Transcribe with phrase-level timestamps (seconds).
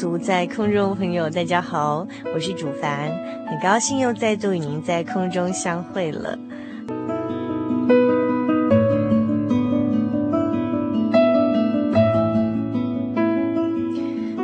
[0.00, 3.10] 族，在空中朋友，大家好，我是主凡，
[3.46, 6.38] 很高兴又再度与您在空中相会了。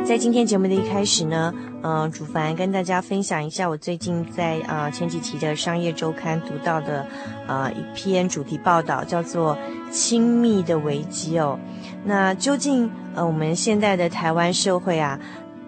[0.05, 7.03] 在今天节目的一开始呢，嗯、主凡跟大家分享一下我最近在啊、前几期的商业周刊读到的
[7.47, 9.57] 啊、一篇主题报道，叫做
[9.89, 11.57] “亲密的危机”哦。
[12.05, 15.19] 那究竟呃我们现在的台湾社会啊，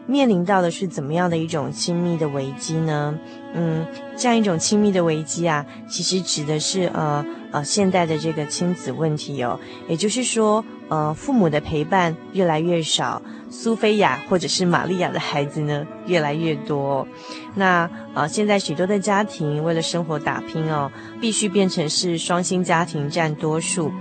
[0.10, 3.16] 面临到的是怎么样的一种亲密的危机呢？
[3.54, 3.86] 嗯，
[4.18, 13.22] 这样一种亲密的危机啊，其实指的是呃呃现代的这个亲子问题哦，也就是说呃父母的陪伴越来越少。
[13.52, 17.08] 苏菲亚或者是玛利亚的孩子呢，越来越多。
[17.56, 23.92] 那呃，现在许多的家庭为了生活打拼哦，必须变成是双薪家庭占多数。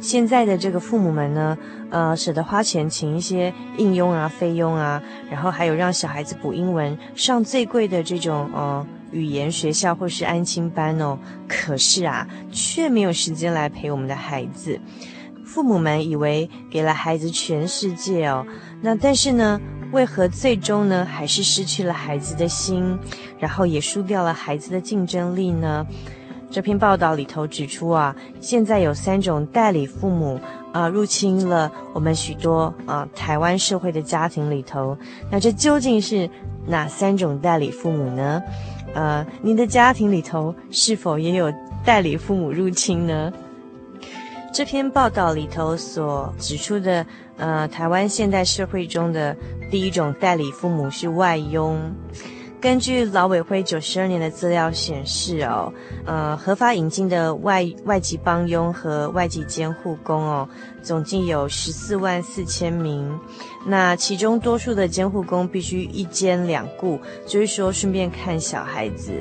[0.00, 1.56] 现在的这个父母们呢，
[1.90, 11.18] 呃，舍得花钱请一些应佣啊、费用啊，然后还有让小孩子补英文，上最贵的这种呃语言学校或是安亲班哦。
[11.48, 14.80] 可是啊，却没有时间来陪我们的孩子。
[15.44, 18.44] 父母们以为给了孩子全世界哦。
[18.80, 19.60] 那但是呢，
[19.92, 22.98] 为何最终呢，还是失去了孩子的心，
[23.38, 25.86] 然后也输掉了孩子的竞争力呢？
[26.54, 30.38] 这篇报道里头指出啊，现在有三种代理父母
[30.72, 34.96] 啊入侵了我们许多啊台湾社会的家庭里头。
[35.32, 36.30] 那这究竟是
[36.64, 38.40] 哪三种代理父母呢？
[38.94, 41.52] 呃，您的家庭里头是否也有
[41.84, 43.32] 代理父母入侵呢？
[44.52, 47.04] 这篇报道里头所指出的，
[47.36, 49.36] 呃，台湾现代社会中的
[49.72, 51.76] 第一种代理父母是外佣。
[52.64, 55.70] 根据劳委会九十二年的资料显示，哦，
[56.06, 60.48] 呃，合法引进的外外籍帮佣和外籍监护工，哦，
[60.82, 63.20] 总计有十四万四千名。
[63.66, 69.12] 那其中多数的监护工必须一兼两顾，就是说顺便看小孩子。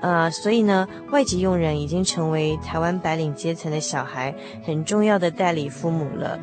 [0.00, 4.32] 呃，所以呢，外籍佣人已经成为台湾白领阶层的小孩
[4.64, 6.38] 很重要的代理父母了。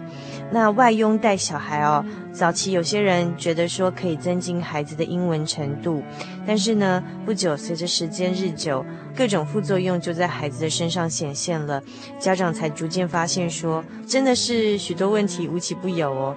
[0.52, 6.02] 那外佣带小孩哦，早期有些人觉得说可以增进孩子的英文程度，
[6.46, 8.84] 但是呢，不久随着时间日久，
[9.16, 11.82] 各种副作用就在孩子的身上显现了，
[12.18, 16.36] 家长才逐渐发现说，真的是许多问题无奇不有哦。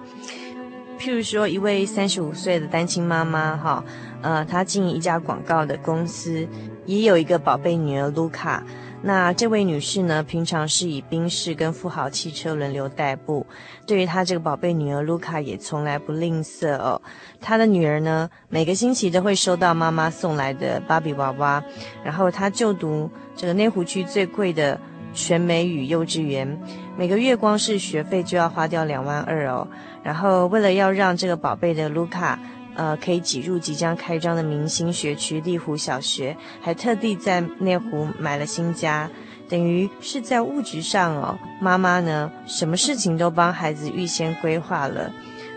[0.99, 3.85] 譬如说，一位三十五岁的单亲妈妈哈，
[4.21, 6.47] 呃，她经营一家广告的公司，
[6.85, 8.63] 也有一个宝贝女儿卢卡。
[9.05, 13.45] 那这位女士呢，平常是以宾士跟富豪汽车轮流代步。
[13.85, 17.03] 对于她这个宝贝女儿卢卡，也从来不吝啬哦。
[17.41, 21.63] 她的女儿呢，每个星期都会收到妈妈送来的芭比娃娃。
[22.05, 24.79] 然后她就读这个内湖区最贵的
[25.13, 26.57] 全美语幼稚园，
[26.97, 29.67] 每个月光是学费就要花掉两万二哦。
[30.05, 32.39] 然后为了要让这个宝贝的卢卡，
[32.75, 39.11] 呃，可以挤入即将开张的明星学区丽湖小学，还特地在内湖买了新家，
[39.49, 45.13] 等于是在物质上哦，妈妈呢，什么事情都帮孩子预先规划了，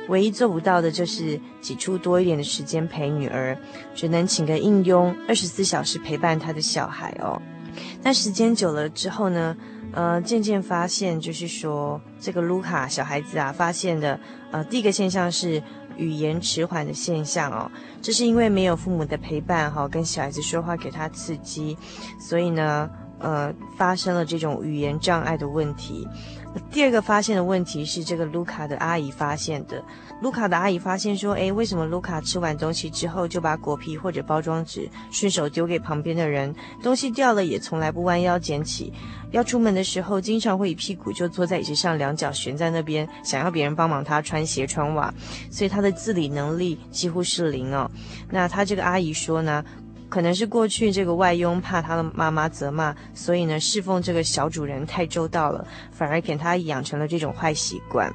[0.10, 3.58] 唯一做不到的就是挤出多一点的时间陪女儿，
[3.94, 7.42] 只能请个应佣，二十四小时陪伴他的小孩哦。
[8.02, 9.56] 那时间久了之后呢，
[9.92, 14.18] 呃，渐渐发现就是说，这个卢卡小孩子啊，发现的
[14.52, 15.62] 呃第一个现象是
[15.98, 17.70] 语言迟缓的现象哦，
[18.02, 21.78] 这是因为没有父母的陪伴哈、跟小孩子说话给他刺激，
[22.20, 22.90] 所以呢，
[23.20, 26.08] 呃，发生了这种语言障碍的问题。
[26.72, 29.84] 第二个发现的问题是这个卢卡的阿姨发现的。
[30.22, 36.56] 卢卡的阿姨发现说：“诶，为什么卢卡吃完东西之后就把果皮或者包装纸顺手丢给旁边的人？
[36.82, 38.94] 东西掉了也从来不弯腰捡起。
[39.32, 45.14] 要出门的时候，经常会一屁股就坐在椅子上，两脚悬在那边，想要别人帮忙他穿鞋穿袜。
[45.52, 47.90] 所以他的自理能力几乎是零哦。
[48.30, 49.64] 那他这个阿姨说呢？”
[50.10, 58.14] 可能是过去这个外佣怕他的妈妈责骂，所以呢侍奉这个小主人太周到了，反而给他养成了这种坏习惯。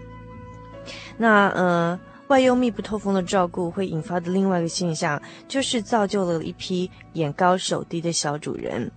[1.19, 1.99] 那呃，
[2.29, 8.91] 外佣密不透风的照顾会引发的另外一个现象，就是造就了一批眼高手低的小主人。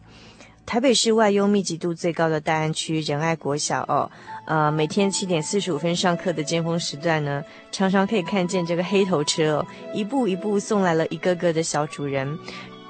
[0.65, 4.09] 台北市外佣密集度最高的大安区仁爱国小哦，
[4.45, 12.39] 呃，每天七点四十五分上课的尖峰时段呢，常常可以看见这个黑头车哦，一步一步送来了一个个的小主人。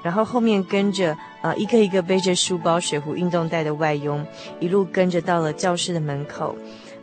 [0.04, 4.24] 然后后面跟着呃一个一个背着书包、水壶、运动袋的外佣，
[4.60, 6.54] 一路跟着到了教室的门口。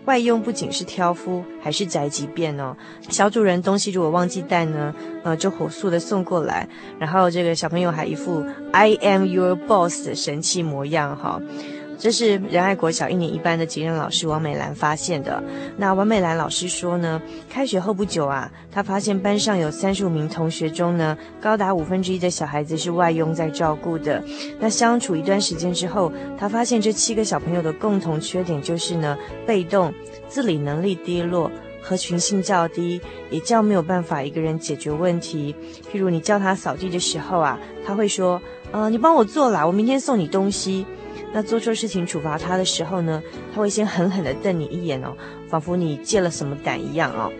[0.06, 2.75] 外佣不仅是挑夫，还是宅急便哦。
[3.09, 4.94] 小主人东西如果忘记带呢，
[5.24, 6.68] 呃，就火速的送过来。
[7.00, 11.39] 然后这个小朋友还一副 I am your boss 的神气模样哈。
[12.01, 15.42] 这是仁爱国小一年一班的级任老师王美兰发现的。
[15.77, 24.19] 那王美兰老师说呢，开学后不久啊，她发现班上有三十五名同学中呢，高达五分之一的小孩子是外佣在照顾的。
[24.59, 29.15] 那相处一段时间之后，她发现这七个小朋友的共同缺点就是呢，
[29.45, 29.94] 被动、
[30.27, 31.51] 自理能力低落、
[31.83, 33.00] 合群性较低，
[33.30, 35.56] 也较没有办法一个人解决问题。
[35.94, 38.42] 譬如你叫他扫地的时候啊，他会说
[38.74, 40.83] ：“呃，你帮我做啦，我明天送你东西。”
[41.33, 43.22] 那做错事情处罚他的时候呢，
[43.54, 45.16] 他会先狠狠地瞪你一眼哦，
[45.50, 47.31] 仿佛你借了什么胆一样哦。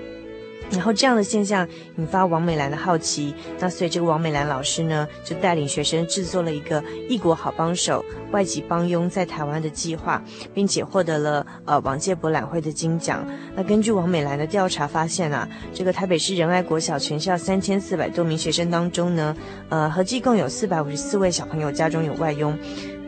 [0.72, 1.68] 然后这样的现象
[1.98, 10.24] 引发王美兰的好奇，那所以这个王美兰老师呢，就带领学生制作了一个异国好帮手外籍帮佣在台湾的计划，
[10.54, 13.28] 并且获得了呃往届博览会的金奖。
[13.54, 19.36] 那根据王美兰的调查发现啊，这个台北市仁爱国小全校三千四百多名学生当中呢，
[19.68, 22.58] 呃合计共有四百五十四位小朋友家中有外佣。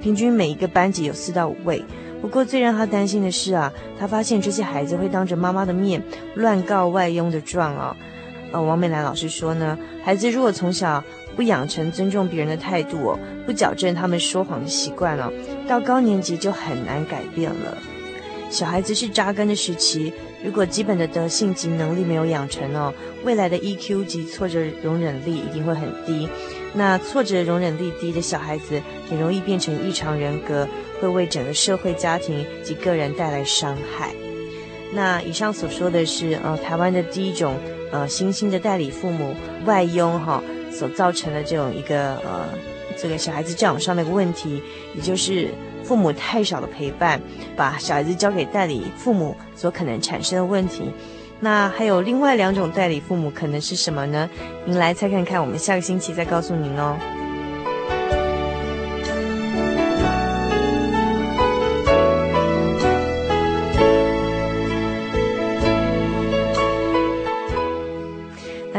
[0.04, 1.82] 平均每一个班级有四到五位，
[2.22, 6.04] 不过最让他担心的是啊，他发现这些孩子会当着妈妈的面
[6.36, 7.96] 乱告外佣的状哦。
[8.52, 11.02] 呃，王美兰老师说呢，孩子如果从小
[11.38, 15.32] 不养成尊重别人的态度哦，不矫正他们说谎的习惯哦，
[15.70, 17.78] 到高年级就很难改变了。
[18.50, 20.12] 小孩子是扎根的时期，
[20.44, 26.28] 如果基本的德性及能力没有养成哦，未来的 EQ 及挫折容忍力一定会很低。
[26.74, 30.68] 那挫折容忍力低的小孩子，很容易变成异常人格，
[31.00, 34.12] 会为整个社会、家庭及个人带来伤害。
[34.92, 37.56] 那以上所说的是，呃，台湾的第一种，
[37.92, 39.36] 呃，新兴的代理父母
[39.66, 42.50] 外佣哈、所造成的这种一个呃，
[42.98, 44.62] 这个小孩子教养上的一个问题，
[44.96, 45.50] 也就是
[45.84, 47.22] 父母太少的陪伴，
[47.56, 50.92] 把小孩子交给代理父母所可能产生的问题。
[51.44, 54.30] 那还有另外两种代理父母可能是什么呢？
[54.64, 56.98] 您来猜看看，我们下个星期再告诉您哦。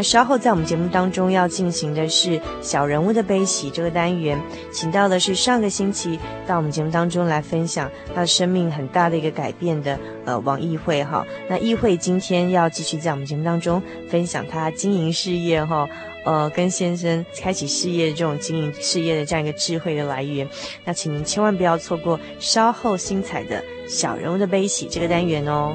[0.04, 4.38] 稍后在我们节目当中要进行的是小人物的悲喜这个单元，
[4.70, 11.26] 请到的是上个星期到我们节目当中来分享他的生命很大的一个改变的呃王议慧哈。
[11.48, 15.88] 那议慧今天要继续在我们节目当中分享他经营事业哈，
[16.26, 20.46] 呃跟先生开启事业这种经营事业的这样一个智慧的来源。
[20.84, 25.74] 那请您千万不要错过稍后精彩的小人物的悲喜这个单元哦。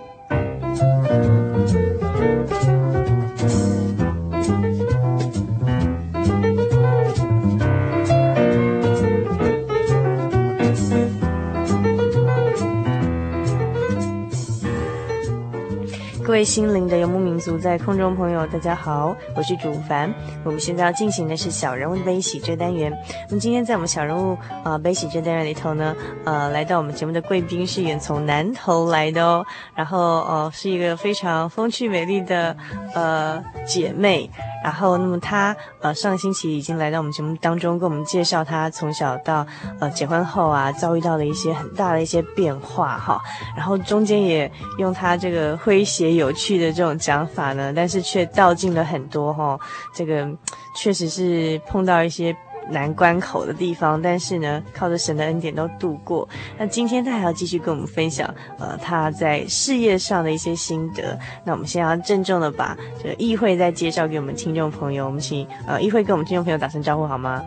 [16.43, 20.13] 心灵的游牧民族，在空中朋友，大家好，我是主凡。
[20.43, 22.91] 我们现在要进行的是小人物的悲喜这单元。
[23.29, 24.33] 那么今天在我们小人物
[24.63, 25.95] 啊、呃、悲喜这单元里头呢，
[26.25, 29.45] 呃，来到我们节目的贵宾是远从南头来的哦，
[29.75, 32.55] 然后、呃、是一个非常风趣美丽的
[32.93, 34.29] 呃姐妹。
[34.63, 39.45] 然后，那么他呃上个星期已经来到我们节目当中，跟我们介绍他从小到
[39.79, 43.21] 呃结婚后啊遭遇到的一些很大的一些变化哈。
[43.57, 49.59] 然后中间也用他这个诙谐有趣的这种讲法呢，但是却道尽了很多哈。
[49.93, 50.27] 这个
[50.75, 52.35] 确实是碰到一些。
[52.69, 56.27] 难关口的地方，但是呢，靠着神的恩典都度过。
[56.57, 61.17] 那今天他还要继续跟我们分享，呃，他在事业上的一些心得。
[61.43, 65.05] 那我们先要郑重的把这个议会再介绍给我们听众朋友。
[65.05, 67.43] 我们请呃议会跟我们听众朋友打声招呼好吗？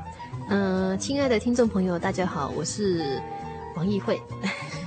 [0.48, 3.20] 嗯、呃，亲爱的听众朋友，大家好，我是
[3.76, 4.20] 王议会。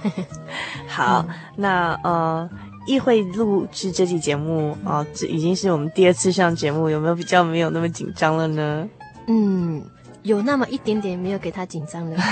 [0.87, 2.49] 好，嗯、那呃
[2.85, 8.87] 议会录制这期节目啊、呃，这已经是我们第二次上节目，有没有比较没有那么紧张了呢？
[9.27, 9.83] 嗯。
[10.27, 12.17] 有那么一点点没有给他紧张的。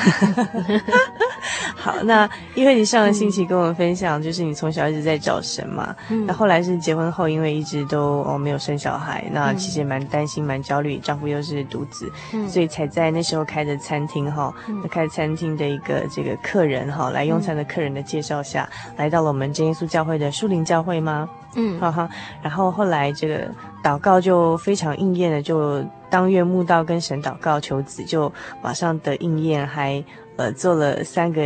[1.76, 21.30] 好，那因为你上个星期跟我们分享，就是你从小一直在找神嘛，嗯、那后来是结婚后，因为一直都哦没有生小孩，那其实蛮担心、蛮焦虑，丈夫又是独子，嗯、所以才在那时候开的餐厅哈，嗯、开餐厅的一个这个客人哈，来用餐的客人的介绍下，嗯、来到了我们真耶稣教会的树林教会吗？
[21.56, 22.10] 嗯，哈哈，
[22.42, 23.50] 然后后来这个
[23.84, 28.32] 祷告就非常应验了，就当月慕道跟神祷告求子，就
[28.62, 30.04] 马上得应验，还
[30.36, 31.42] 呃做了三个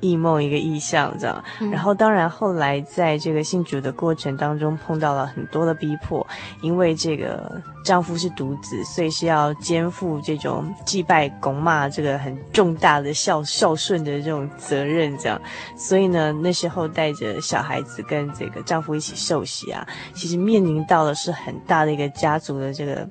[0.00, 6.26] 异梦一个意象这样，嗯、然后当然后来在这个信主的过程当中碰到了很多的逼迫，
[6.60, 15.40] 因为这个丈夫是独子，所以是要肩负这种祭拜拱骂这个很重大的孝孝顺的这种责任这样，
[15.76, 23.08] 所以呢那时候带着小孩子跟这个丈夫一起受洗啊，其实面临到的是很大的一个家族的这个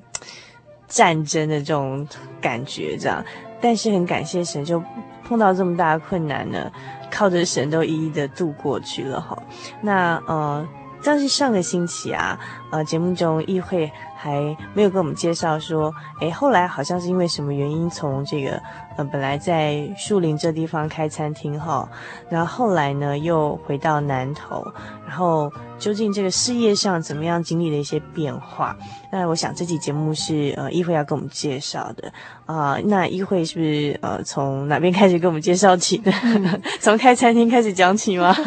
[0.86, 2.06] 战争的这种
[2.40, 3.24] 感觉这样，
[3.60, 4.80] 但是很感谢神就。
[5.26, 6.70] 碰到这么大的困难呢，
[7.10, 9.36] 靠着神都一一的度过去了哈。
[9.80, 10.66] 那呃，
[11.02, 12.38] 但是上个星期啊，
[12.70, 18.60] 呃，节目中议会还没有跟我们介绍说，诶，后来好像是因为什么原因，从这个
[18.96, 21.88] 呃本来在树林这地方开餐厅哈，
[22.28, 24.66] 然后后来呢又回到南投，
[25.06, 28.76] 然后究竟这个事业上怎么样经历了一些变化？
[29.12, 32.12] 那我想这期节目是呃议会要跟我们介绍的
[32.46, 36.10] 啊、呃，那议会是不是呃从哪边开始跟我们介绍起的？
[36.80, 38.34] 从开餐厅开始讲起吗？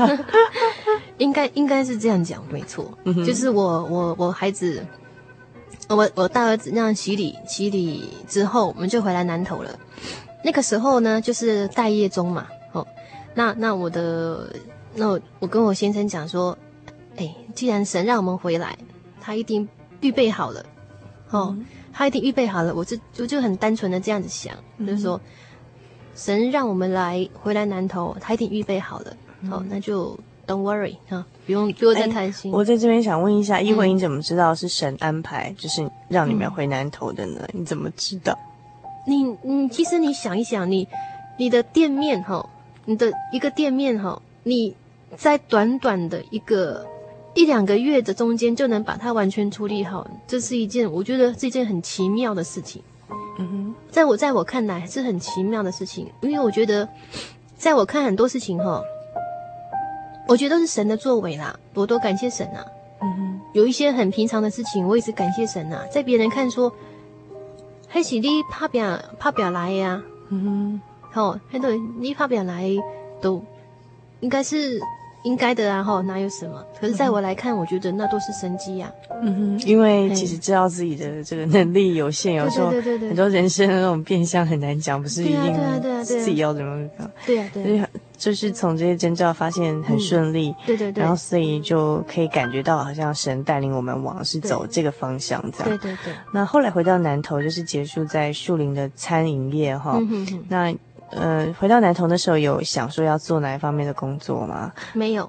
[1.20, 4.84] 应该应该是这样讲，没错，嗯、就是我我我孩子。
[5.88, 9.80] 我我大儿子那样洗礼洗礼之后，我们就回来南投了。
[10.44, 12.46] 那个时候呢，就是待业中嘛。
[12.74, 12.86] 哦，
[13.34, 14.56] 那那我的
[14.94, 16.56] 那我我跟我先生讲说，
[17.18, 18.78] 哎，既然神让我们回来，
[19.20, 19.68] 他一定
[20.02, 20.64] 预备好了。
[21.32, 22.76] 哦，嗯、他一定预备好了。
[22.76, 25.20] 我就我就很单纯的这样子想，嗯、就是说，
[26.14, 29.18] 神让我们来回来南投，他一定预备好了。
[29.42, 30.16] 嗯、哦，那就。
[30.50, 32.52] Don't worry 哈，不用不用再担心。
[32.52, 37.48] 我在这边想问一下，一会，你怎么知道是神安排，就是让你们回南投的呢？
[37.54, 38.36] 嗯、你怎么知道？
[39.06, 40.88] 你你其实你想一想，你
[41.38, 42.50] 你的店面哈，
[42.86, 44.76] 你的一个店面哈，你
[45.16, 46.84] 在短短的一个
[47.36, 52.82] 一两个月的中间就能把它完全处理好，这是一件我觉得是一件很奇妙的事情。
[53.38, 56.90] 嗯哼，在我在我看来是很奇妙的事情，因为我觉得
[57.56, 58.82] 在我看很多事情哈。
[60.30, 62.64] 我觉得都是神的作为啦，我多感谢神呐。
[63.02, 65.82] 嗯哼，有一些很平常的事情，我也是感谢神呐。
[65.92, 66.72] 在别人看说，
[67.88, 70.02] 还是你怕表怕表来呀。
[70.30, 70.82] 嗯哼，
[71.12, 72.70] 好，很多你怕表来
[73.20, 73.44] 都
[74.20, 74.80] 应该是。
[75.24, 76.64] 应该的啊，吼，哪有什么？
[76.80, 78.90] 可是，在我来看，我觉得那都是神迹呀。
[79.22, 87.04] 嗯哼，因为其实知道自己的这个能力有限，有时候很多人生的那种变相很难讲，不是一定自己要怎么搞。
[87.26, 87.90] 对啊，对啊。
[88.20, 95.70] 就是从这些征兆发现很顺利，对对对，然后所以就可以感觉到好像神带领我们往是走这个方向这样。
[95.70, 96.14] 对对对。
[96.32, 100.00] 那后来回到南投，就是结束在树林的餐饮业哈。
[100.48, 100.72] 那。
[101.12, 104.72] 呃，回到南投的时候，有想说要做哪一方面的工作吗？
[104.94, 105.28] 没有。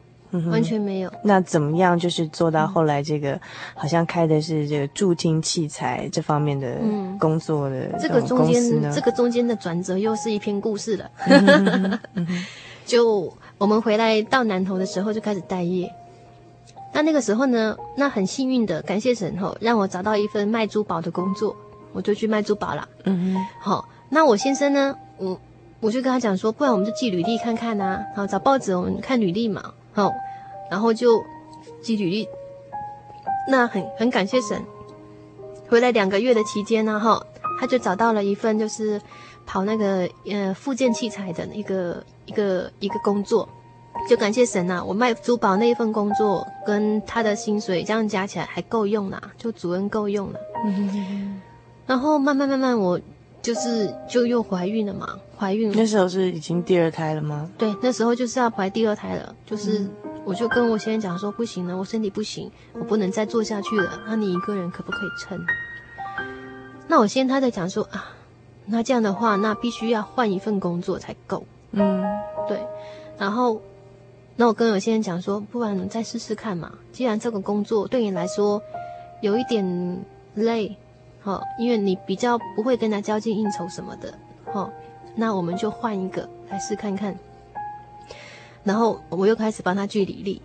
[0.50, 1.10] 完全没有。
[1.24, 1.98] 那怎么样？
[1.98, 3.40] 就是做到后来这个，嗯、
[3.74, 6.76] 好像开的是这个助听器材这方面的
[7.18, 11.10] 工作的这个中间，这个中间的转折又是一篇故事了。
[12.90, 15.88] 就我们回来到南投的时候，就开始待业。
[16.92, 21.54] 那那个时候呢，那很幸运的，感谢神吼，让我找到一份卖珠宝的工作，
[21.92, 22.88] 我就去卖珠宝了。
[23.04, 25.40] 嗯哼，好，那我先生呢，我
[25.78, 29.72] 我就跟他讲说，不然我们就寄履历看看呐、啊，好，找报纸我们看履历嘛。
[29.92, 30.12] 好，
[30.68, 31.22] 然后就
[31.80, 32.28] 寄履历，
[33.48, 34.60] 那很很感谢神，
[35.68, 37.24] 回来两个月的期间呢，哈，
[37.60, 39.00] 他就找到了一份就是
[39.46, 43.48] 跑那个呃附件器材的一个一个一个工作，
[44.08, 50.38] 就感谢神呐，我卖珠宝那一份工作跟他的薪水这样加起来还够用啦，就主恩够用了。
[50.64, 51.42] 嗯，
[51.88, 53.00] 然后慢慢慢慢我
[53.42, 55.18] 就是就又怀孕了嘛。
[55.36, 57.50] 怀孕了，那时候是已经第二胎了吗？
[57.58, 59.34] 对，那时候就是要怀第二胎了。
[59.44, 59.88] 就是，
[60.24, 64.02] 我就跟我先生讲说，不行了，我身体不行，我不能再做下去了。
[64.06, 65.44] 那你一个人可不可以撑？
[66.86, 68.12] 那我先生他在讲说啊，
[68.66, 71.44] 那这样的话，那必须要换一份工作才够。
[71.72, 72.02] 嗯，
[72.48, 72.60] 对。
[73.18, 73.60] 然后，
[74.36, 76.72] 那我跟我先生讲说，不然你再试试看嘛。
[76.92, 78.62] 既然这个工作对你来说
[79.20, 80.76] 有一点累，
[81.22, 84.14] 哦，因为你比较不会跟他交际应酬什么的，
[84.52, 84.70] 哦。
[85.16, 87.18] 那我们就换一个来试看看，
[88.62, 90.40] 然后我又开始帮他据理力。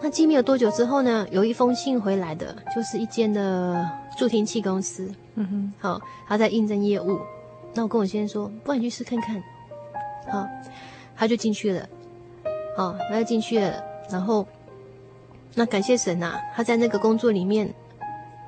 [0.00, 5.12] 那寄没有多久之后呢，有一封信回来的，就是一间的助听器公司。
[5.34, 7.18] 嗯哼，好，他在应征业务。
[7.74, 9.42] 那我跟我先生说，不然你去试看看。
[10.30, 10.48] 好，
[11.16, 11.88] 他就进去了。
[12.76, 13.82] 好，他就进去了。
[14.10, 14.46] 然后，
[15.54, 17.74] 那感谢神呐，他在那个工作里面，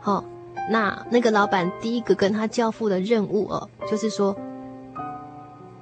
[0.01, 0.25] 好，
[0.71, 4.37] 那那个老板第一个跟他交付的任务哦，就是说。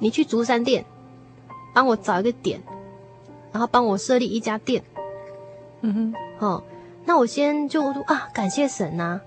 [0.02, 0.82] 你去竹山店，
[1.74, 2.58] 帮我找一个点，
[3.52, 4.82] 然后帮我设立一家店。
[5.82, 6.62] 嗯哼，哦，
[7.04, 9.20] 那我先就啊，感谢神呐、啊！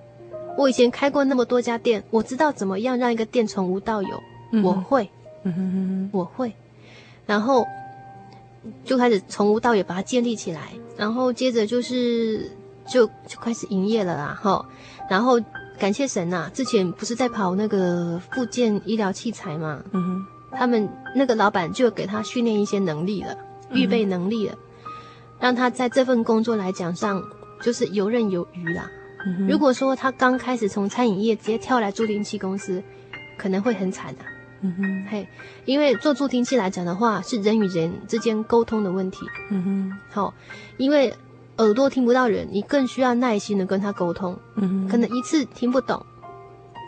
[0.58, 4.24] 我以前开过那么多家店，我知道怎么样让一个店从无到有。
[4.50, 5.08] 嗯、我会，
[5.44, 6.52] 嗯哼哼哼，我会。
[7.26, 7.66] 然后
[8.84, 10.62] 就开始从无到有把它建立起来，
[10.98, 12.52] 然后接着就是
[12.88, 14.38] 就就开始营业了啦。
[14.42, 14.66] 哈、哦，
[15.10, 15.40] 然后
[15.78, 16.52] 感谢神呐、啊！
[16.54, 19.84] 之前不是在跑那个复健医疗器材嘛？
[19.92, 20.26] 嗯哼。
[20.56, 23.36] 他们那个老板就给他训练一些能力了，
[23.72, 24.92] 预备能力了，嗯、
[25.40, 27.24] 让他在这份工作来讲上
[27.60, 28.88] 就是游刃有余啦。
[29.26, 32.84] 嗯、如果说他刚开始从餐饮业直接跳来助听器公司，
[33.36, 34.28] 可能会很惨的、啊。
[34.64, 35.28] 嗯哼，嘿，
[35.66, 39.20] 因为做助听器来讲的话，是人与人之间沟通的问题。
[39.52, 40.34] 嗯哼，好，
[40.78, 41.14] 因为
[41.58, 44.38] 耳朵听不到人，你更需要耐心的跟他沟通。
[44.56, 46.04] 嗯哼，可能一次听不懂，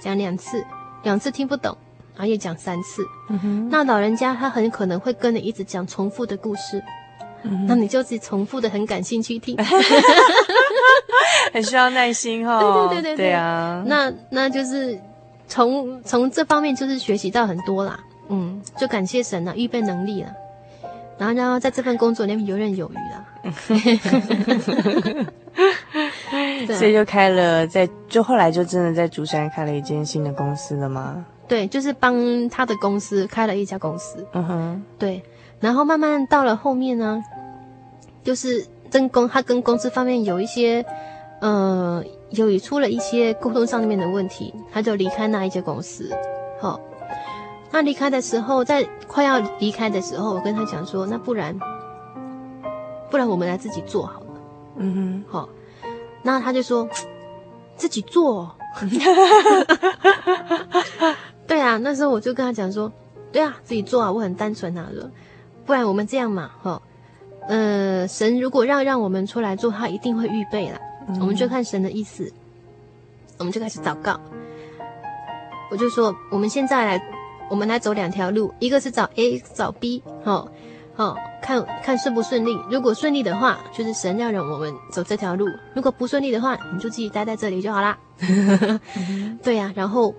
[0.01, 0.63] 讲两次，
[1.03, 1.77] 两次听不懂。
[2.17, 6.81] 然后也讲三次，嗯哼，那老人家他很可能会跟你一直讲重复的故事，
[7.43, 9.53] 嗯，那你就是重复的很感兴趣听，
[11.51, 12.87] 很需要耐心哦。
[12.89, 13.25] 对对对对。
[13.25, 14.97] 对啊，那那就是
[15.47, 20.33] 从从这方面就是学习到很多啦，嗯，就感谢神了，预备能力了，
[21.17, 23.25] 然后然后在这份工作里面游刃有余了，
[26.75, 31.25] 所以就开了在就后来就真的在竹山开了一间新的公司了吗？
[31.47, 34.25] 对，就是帮他的公司开了一家公司。
[34.33, 35.21] 嗯哼，对，
[35.59, 37.23] 然后慢慢到了后面呢，
[38.23, 40.83] 就是跟公他跟公司方面有一些，
[41.41, 42.03] 呃，
[42.35, 46.11] 有出了一些沟通上面的问题，他就离开那一家公司。
[46.59, 46.79] 好，
[47.71, 51.57] 那离开的时候，在快要离开的时候，我跟他讲说，那不然，
[53.09, 54.27] 不然我们来自己做好了。
[54.77, 55.49] 嗯哼，好，
[56.21, 56.87] 那他就说，
[57.77, 58.55] 自己做。
[61.47, 62.91] 对啊，那时候我就跟他讲说，
[63.31, 65.09] 对啊，自己做啊，我很单纯啊，说，
[65.65, 66.81] 不然我们这样嘛，哈，
[67.47, 72.31] 呃，神如果让让我们出来做，他一定会预备了，嗯，我们就看神的意思，
[73.37, 74.19] 我们就开始祷告。
[75.71, 77.03] 我就说，我们现在来，
[77.49, 80.47] 我们来走两条路，一个是找 A，找 B，哈，
[80.95, 82.57] 好，看看顺不顺利。
[82.69, 87.97] 如果顺利的话，就是神要让我们走这条路；如果不顺利的话，你就自己待在这里就好啦。
[89.43, 90.13] 对呀，啊，然后。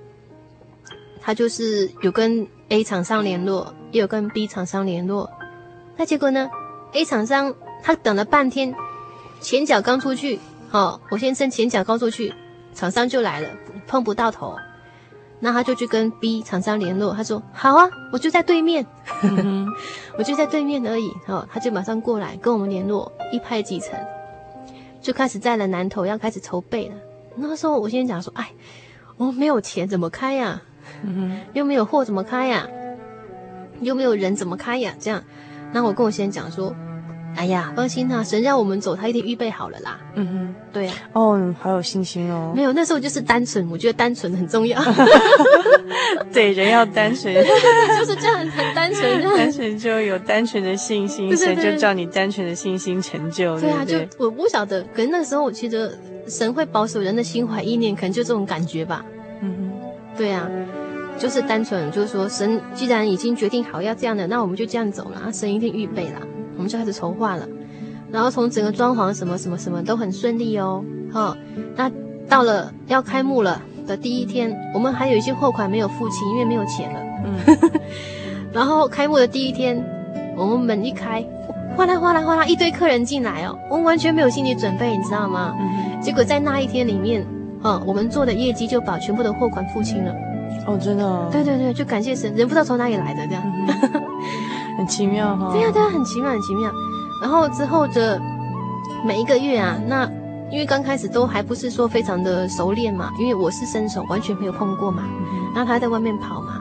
[1.18, 5.28] 他就是有跟 A 厂商联络，也有跟 B 厂商联络。
[5.96, 6.48] 那结果呢
[6.92, 8.72] ？A 厂商他等了半天，
[9.40, 10.38] 前脚刚出去，
[10.76, 12.34] 哦，我先生前脚刚出去，
[12.74, 13.48] 厂商就来了，
[13.86, 14.54] 碰不到头。
[15.40, 18.86] 那他就去跟 B 厂商联络，他说：“好啊，我就在对面，
[20.18, 23.98] 我就在对面而已。”哦，他就马上过来跟我们联络，一拍即成，
[25.00, 26.94] 就开始在了南头要开始筹备了。
[27.36, 28.52] 那时候我先讲说：“哎，
[29.16, 30.60] 我没有钱怎么开呀？”
[31.02, 32.68] 嗯，又没有货怎么开呀？
[33.80, 34.94] 又没有人怎么开呀？
[35.00, 35.24] 这样，
[35.72, 36.74] 然后我跟我先生讲说。
[37.36, 40.00] 哎呀，放心啦，神让我们走，他一定预备好了啦。
[40.14, 41.20] 嗯哼，对呀、啊。
[41.20, 42.52] 哦，好有信心哦。
[42.56, 44.80] 没有，那时候就是单纯，我觉得单纯很重要。
[46.32, 49.22] 对，人要单纯， 就是这样，很单纯。
[49.36, 53.58] 单纯就有单纯的信心，对对对，神就照你单纯的信心成就。
[53.60, 55.96] 对啊，就我不晓得，可能那时候我觉得
[56.26, 59.04] 神会保守人的心怀意念，可能就这种感觉吧。
[59.42, 60.48] 嗯哼，对啊，
[61.18, 66.20] 就是单纯，就是说神既然已经决定好要这样的，那我们就这样走了，神一定预备了。
[66.56, 67.46] 我们就开始筹划了，
[68.10, 70.84] 然后从整个装潢什么什么什么都很顺利哦。
[71.12, 71.36] 哈、哦，
[71.76, 71.90] 那
[72.28, 77.00] 到了要开幕了的第一天，我们还有一些货款没有付清，因为没有钱了。
[77.24, 77.70] 嗯。
[78.52, 79.82] 然后开幕的第一天，
[80.36, 81.24] 我们门一开，
[81.76, 85.54] 哗啦哗啦哗啦，一堆客人进来哦，我们完全没有心理准备，你知道吗？
[85.60, 86.00] 嗯。
[86.00, 87.24] 结果在那一天里面，
[87.62, 90.14] 哦，我们做的业绩就把全部的货款付清了。
[90.66, 91.28] 哦，真的、哦。
[91.30, 93.42] 对对对，就感谢神，人不知道从哪里来的这样。
[93.44, 93.95] 嗯
[94.86, 96.70] 很奇妙哈、哦，对呀、啊、对呀、啊，很奇妙很奇妙。
[97.20, 98.20] 然后之后的
[99.04, 100.08] 每一个月啊，那
[100.48, 105.02] 因为刚开始都还不是说非常的熟练嘛，因为我是新手，完全没有碰过嘛。
[105.56, 106.60] 然后他在外面跑嘛，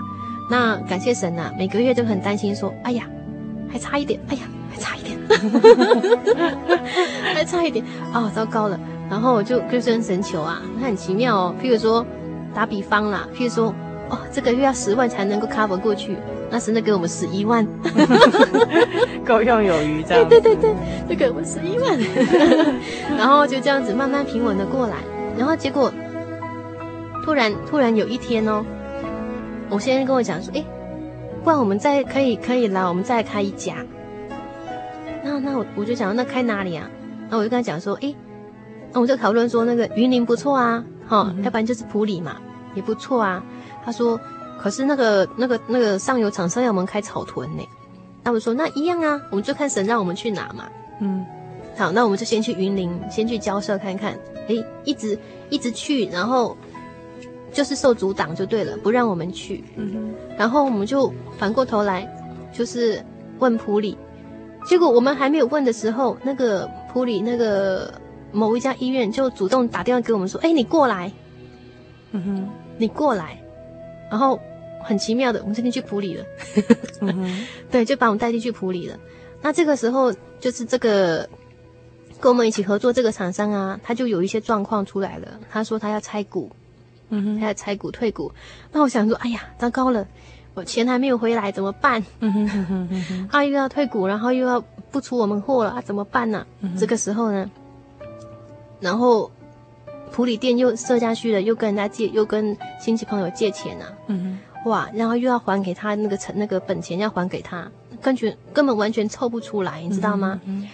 [0.49, 3.03] 那感谢神啊，每个月都很担心说，哎呀，
[3.71, 5.19] 还差一点，哎呀，还差一点，
[7.35, 8.79] 还差一点，哦，糟糕了。
[9.07, 11.55] 然后我就就跟神求啊，那很奇妙哦。
[11.61, 12.03] 譬如说
[12.55, 13.67] 打比方啦，譬如说
[14.09, 16.17] 哦，这个月要十万才能够 cover 过去。
[16.49, 17.67] 那神的给我们十一万，
[19.25, 20.29] 够用有余，这样。
[20.29, 20.75] 对对对对，
[21.09, 21.99] 就给我们十一万，
[23.17, 24.97] 然后就这样子慢慢平稳的过来。
[25.37, 25.91] 然后结果
[27.23, 28.63] 突然突然有一天哦，
[29.69, 30.63] 我先生跟我讲说，哎，
[31.43, 33.75] 不然我们再可以可以来，我们再开一家。
[35.23, 36.89] 那那我我就讲，那开哪里啊？
[37.29, 38.13] 那我就跟他讲说，哎，
[38.93, 42.37] 那我就讨论说那个云林不错啊，哈、哦，要不然就是普里嘛，
[42.75, 43.43] 也不错啊。
[43.83, 44.19] 他说。
[44.59, 47.63] 可是那个、那个、那个上游厂商要我们开草屯呢，
[48.23, 50.67] 那我说那一样啊，我们就看神让我们去哪嘛。
[50.99, 51.25] 嗯，
[51.77, 54.17] 好，那我们就先去云林，先去交涉看看。
[54.47, 55.17] 哎，一直
[55.49, 56.55] 一直去，然后
[57.51, 59.63] 就是受阻挡就对了，不让我们去。
[59.75, 62.07] 嗯哼，然后我们就反过头来，
[62.53, 63.03] 就是
[63.39, 63.97] 问普里，
[64.65, 67.93] 结果我们还没有问的时候，那个普里那个
[68.31, 71.11] 某一家医院就主动打电话给我们说：“哎，你过来。”
[72.11, 73.39] 嗯哼，你过来。
[74.09, 74.39] 然后
[74.83, 76.25] 很奇妙的，我们这边去普里了，
[77.01, 78.97] 嗯、 对，就把我们带进去普里了。
[79.41, 81.27] 那这个时候就是这个
[82.19, 85.39] 跟我们一起合作这个厂商啊，他就有一些状况出来了。
[85.49, 86.51] 他说他要拆股，
[87.09, 88.31] 嗯哼，他要拆股退股。
[88.71, 90.07] 那我想说，哎呀，糟糕了，
[90.53, 92.05] 我钱还没有回来怎么办？
[92.19, 96.77] 嗯哼哼哼哼，他又要退股，然后又要不出我们货了啊，怎么办呢、啊嗯？
[96.77, 97.49] 这个时候呢，
[98.79, 99.31] 然后。
[100.15, 107.69] 埔里店又设下去了，又跟人家借，又跟亲戚朋友借钱啊，嗯哇，然后又要还给他那个成那个本钱要还给他，
[108.01, 110.39] 根本根本完全凑不出来，你知道吗？
[110.45, 110.69] 嗯，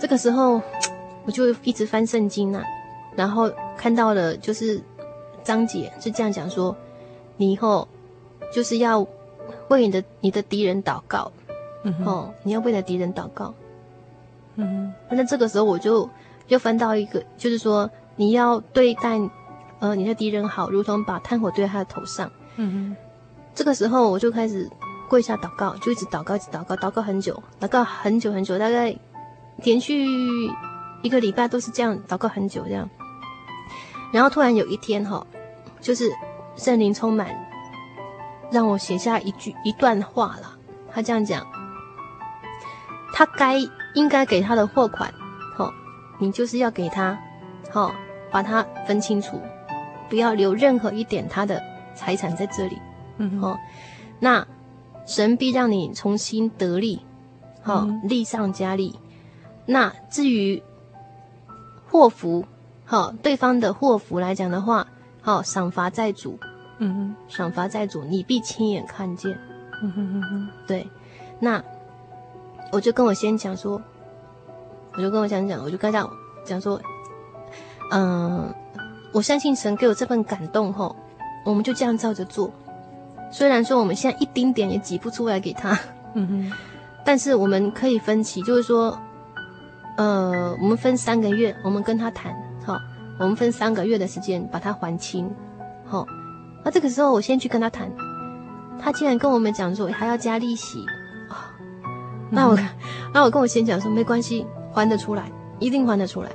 [0.00, 0.62] 这个时候
[1.26, 2.64] 我就一直翻圣经啊，
[3.14, 4.80] 然后看到了就是
[5.42, 6.74] 张姐是这样讲说，
[7.36, 7.86] 你以后
[8.50, 9.06] 就是要
[9.68, 11.30] 为你的你的敌人祷告，
[11.82, 13.52] 嗯哦，你要为你的敌人祷告，
[14.54, 16.08] 嗯，那这个时候我就
[16.48, 17.90] 又翻到一个，就是说。
[18.16, 19.20] 你要对待，
[19.80, 22.30] 呃，你的敌人好，如同把炭火堆在他的头上。
[22.56, 22.96] 嗯嗯。
[23.54, 24.68] 这个时候我就开始
[25.08, 28.96] 跪下祷告，就一直祷告，一直祷告，祷告很久，祷告很久很久，大概
[29.58, 30.06] 连续
[31.02, 32.88] 一个礼拜都是这样祷告很久这样。
[34.12, 35.24] 然后突然有一天哈，
[35.80, 36.10] 就是
[36.56, 37.28] 圣灵充满，
[38.50, 40.56] 让我写下一句一段话了。
[40.90, 41.46] 他这样讲，
[43.12, 43.58] 他该
[43.94, 45.12] 应该给他的货款，
[45.56, 45.72] 齁，
[46.18, 47.16] 你就是要给他，
[47.72, 47.92] 齁。
[48.34, 49.40] 把它分清楚，
[50.10, 51.62] 不要留任何一点他的
[51.94, 52.76] 财产在这里。
[53.18, 53.56] 嗯，好，
[54.18, 54.44] 那
[55.06, 57.00] 神必让你重新得力，
[57.62, 58.98] 好，利上加利。
[59.66, 60.60] 那至于
[61.86, 62.44] 祸福，
[62.84, 64.88] 好，对方的祸福来讲的话，
[65.22, 66.36] 好，赏罚在主。
[66.78, 69.38] 嗯哼，赏罚在主，你必亲眼看见。
[69.80, 70.88] 嗯哼哼哼，对。
[71.38, 71.62] 那
[72.72, 73.80] 我就跟我先讲说，
[74.94, 76.10] 我就跟我讲讲，我就跟他
[76.44, 76.82] 讲说。
[77.90, 78.52] 嗯，
[79.12, 80.94] 我相信神给我这份感动吼，
[81.44, 82.50] 我们就这样照着做。
[83.30, 85.78] 虽然说我们现在一丁点也挤不出来给他，
[86.14, 86.52] 嗯哼，
[87.04, 88.96] 但是我们可以分期，就是说，
[89.96, 92.32] 呃，我们分三个月，我们跟他谈，
[92.64, 92.78] 好，
[93.18, 95.28] 我们分三个月的时间把它还清，
[95.84, 96.06] 好。
[96.64, 97.90] 那这个时候我先去跟他谈，
[98.80, 100.86] 他竟然跟我们讲说还要加利息，
[101.28, 101.52] 啊，
[102.30, 102.58] 那我，
[103.12, 106.30] 那我跟我先讲说没关系，还得出来，一定还得出来。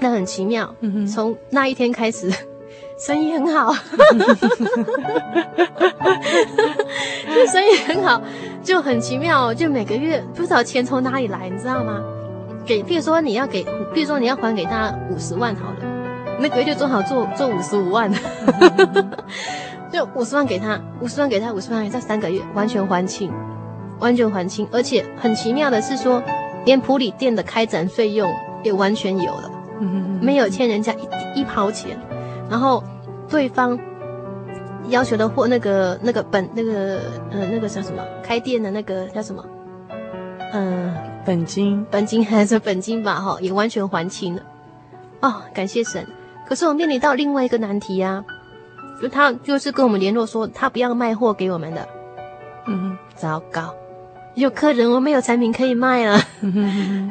[0.00, 0.74] 那很奇妙，
[1.12, 2.32] 从那一天开始，
[2.98, 3.74] 生意很好，
[7.34, 8.22] 就生意很好，
[8.62, 12.00] 就很奇妙，就每个月不知道钱从哪里来，你知道吗？
[12.64, 15.78] 给，譬如说你要给，譬如说你要还给他五十万好了，
[16.38, 18.12] 那个月就正好做做五十五万，
[19.92, 23.32] 就五十万给他，五十万给他，五十万给他，三个月完全还清，
[24.00, 26.22] 完全还清，而且很奇妙的是说，
[26.64, 28.30] 连普里店的开展费用
[28.62, 29.50] 也完全有了，
[30.20, 31.98] 没有欠人家一一毛钱，
[32.50, 32.82] 然后
[33.28, 33.78] 对方
[34.88, 39.44] 要求的货那个那个本那个呃那个叫什么开店的那个叫什么，
[40.52, 41.08] 嗯、呃。
[41.26, 44.42] 本金，本金还是本金吧，哈，也完全还清了，
[45.20, 46.02] 哦，感谢神。
[46.46, 48.24] 可是我面临到另外一个难题啊，
[49.02, 51.86] 就他就是跟我们联络说，他不要卖货给我们的。
[52.66, 53.74] 嗯哼，糟糕，
[54.36, 56.18] 有客人，我没有产品可以卖了，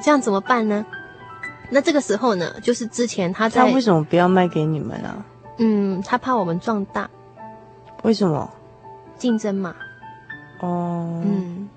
[0.01, 0.83] 这样怎么办呢？
[1.69, 5.25] 那这个时候呢，就是之前他在，他为什么不要卖给你们啊？
[5.57, 7.09] 嗯，他怕我们壮大。
[8.03, 8.49] 为什么？
[9.17, 9.75] 竞争嘛。
[10.59, 11.21] 哦。
[11.25, 11.69] 嗯。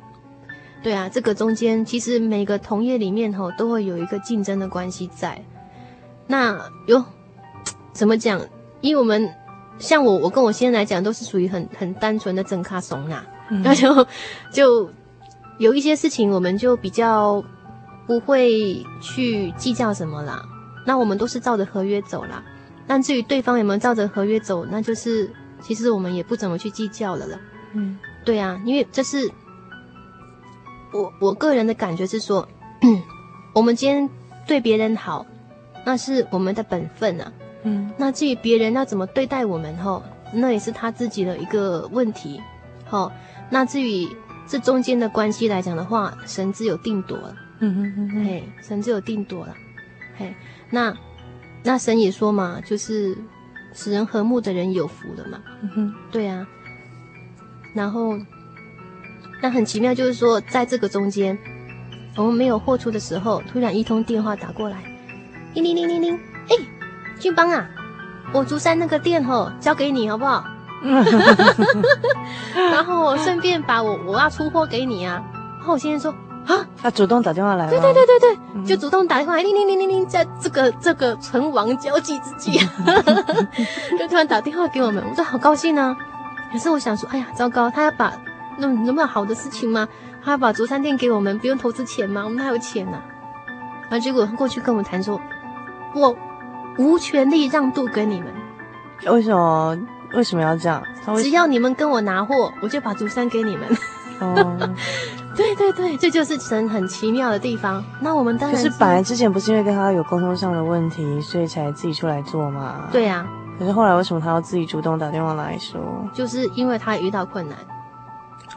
[0.82, 5.42] 对啊，这个中间其实每个同业里面吼都会有一个竞争的关系在。
[6.26, 7.04] 那哟，
[7.92, 8.40] 怎么讲？
[8.80, 9.28] 因为我们
[9.78, 14.06] 像我，我跟我先生来讲都是属于很很单纯的整卡怂啊，那、嗯、 就
[14.52, 14.90] 就
[15.58, 17.44] 有一些事情我们就比较
[18.10, 20.44] 不会去计较什么啦。
[20.84, 22.42] 那我们都是照着合约走啦。
[22.84, 27.38] 但至于对方有没有照着合约走，那就是其实我们也不怎么去计较了啦。
[27.72, 29.30] 嗯，对啊，因为这是。
[30.92, 32.48] 我我个人的感觉是说，
[33.54, 34.10] 我们今天
[34.44, 35.24] 对别人好，
[35.84, 37.32] 那是我们的本分啊。
[37.62, 40.02] 嗯，那至于别人要怎么对待我们吼，
[40.34, 42.40] 那也是他自己的一个问题。
[42.84, 43.12] 好，
[43.50, 44.08] 那至于
[44.48, 47.36] 这中间的关系来讲的话，神自有定夺了。
[47.60, 49.54] 嗯哼哼哼，嘿，神自有定夺了。
[50.16, 50.34] 嘿，
[50.70, 50.94] 那
[51.62, 53.16] 那神也说嘛，就是
[53.72, 55.38] 使人和睦的人有福的嘛。
[55.62, 56.46] 嗯哼，对啊。
[57.74, 58.18] 然后。
[59.42, 61.38] 那很奇妙，就是说，在这个中间，
[62.14, 64.84] 我们没有货出的时候，突然一通电话打过来，
[65.54, 66.14] 叮铃铃铃铃，
[66.50, 66.56] 哎，
[67.18, 67.66] 俊邦啊，
[68.34, 70.44] 我竹山那个店吼交给你好不好？
[72.54, 75.24] 然后我顺便把我我要出货给你啊。
[75.56, 76.14] 然后我先生说
[76.46, 82.58] 啊，他主动打电话来了，对对对对对，嗯、就主动打电话来，铃铃铃铃铃，在这个这个存亡交际之际，
[83.98, 85.96] 就突然打电话给我们，我说好高兴啊。
[86.52, 88.12] 可是我想说，哎呀，糟糕，他要把。
[88.58, 89.88] 那有没有好的事情吗？
[90.22, 92.22] 他要把竹山店给我们，不用投资钱吗？
[92.24, 93.02] 我们还有钱呢、啊。
[93.88, 95.18] 然后结果过去跟我们谈说，
[95.94, 96.14] 我
[96.76, 98.28] 无权利让渡给你们。
[99.06, 99.78] 为什么？
[100.12, 100.82] 为什么要这样？
[101.16, 103.66] 只要你们跟我拿货，我就把竹山给你们。
[104.18, 104.58] 哦，
[105.36, 107.82] 对对对，这就是神很奇妙的地方。
[108.00, 112.88] 那我们当然是，可是本来之前不是因为跟他有沟通上的问题，所以才自己出来做嘛。
[112.92, 113.28] 对呀、啊。
[113.58, 115.80] 可是后来为什么他要自己主动打电话来说？
[116.14, 117.56] 就是因为他遇到困难。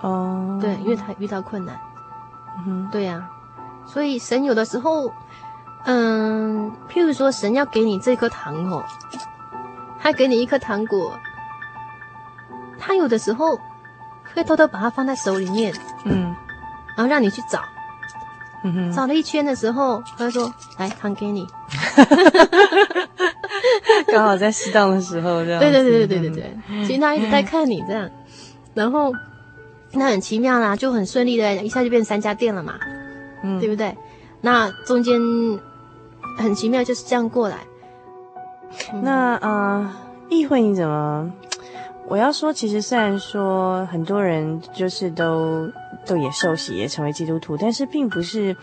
[0.01, 1.79] 哦，oh, 对，因为他遇到困难，
[2.57, 3.23] 嗯哼，对呀、啊，
[3.85, 5.13] 所以神有的时候，
[5.85, 8.83] 嗯，譬如说神要给你这颗糖哦，
[9.99, 11.17] 他给你一颗糖果，
[12.77, 13.57] 他有的时候
[14.33, 16.35] 会偷偷把它放在手里面，嗯，
[16.95, 17.61] 然后让你去找，
[18.63, 21.47] 嗯，找了一圈的时候，他就说：“来，糖给你。”
[24.07, 28.09] 刚好在适当的时候，这样，对对对对对对对，其实他一直在看你这样，
[28.73, 29.11] 然后。
[29.95, 32.79] 那很奇妙啦，就很顺利的，一下就变成三家店了嘛，
[33.43, 33.95] 嗯，对不对？
[34.41, 35.21] 那中间
[36.35, 37.57] 很奇妙，就是这样过来。
[39.03, 39.95] 那啊，
[40.29, 41.31] 议会你怎么？
[42.07, 45.71] 我要说，其实虽然说很多人就是都
[46.05, 48.55] 都也受洗，也成为基督徒，但是并不是。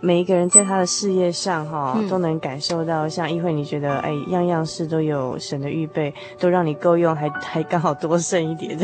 [0.00, 8.78] 每一个人在他的事业上，哈，都能感受到，像议会，你觉得，哎，样样事都有神的预备，都让你够用，还还刚好多剩一点。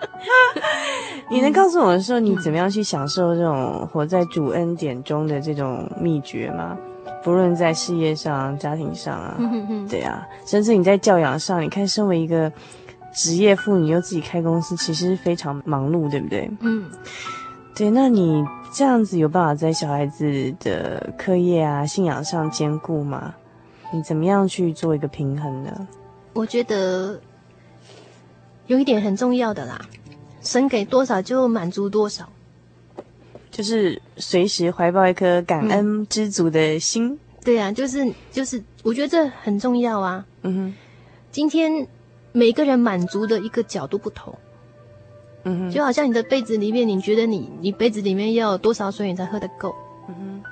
[1.28, 6.74] 你能告诉我们说，你怎么样去享受这种活在主恩典中的这种秘诀吗？
[7.22, 9.36] 不论在事业上、家庭上啊，
[9.90, 12.50] 对啊，甚至你在教养上，你看，身为一个
[13.12, 16.50] 职业妇女又自己开公司，其实非常忙碌，对不对？
[16.60, 16.90] 嗯，
[17.74, 18.44] 对，那你。
[18.70, 23.34] 这样子有办法在小孩子的课业啊、信仰上兼顾吗？
[23.90, 25.88] 你怎么样去做一个平衡呢？
[26.34, 27.18] 我觉得
[28.66, 29.80] 有一点很重要的啦，
[30.42, 32.28] 神给多少就满足多少，
[33.50, 37.14] 就是随时怀抱一颗感恩知足的心。
[37.14, 40.26] 嗯、对啊，就是就是，我觉得这很重要啊。
[40.42, 40.74] 嗯哼，
[41.32, 41.88] 今天
[42.38, 44.32] 每个人满足的一个角度不同。
[45.42, 49.74] 嗯哼，就好像你的杯子里面，你觉得你你杯子里面要有多少水你才喝得够？
[50.08, 50.42] 嗯哼，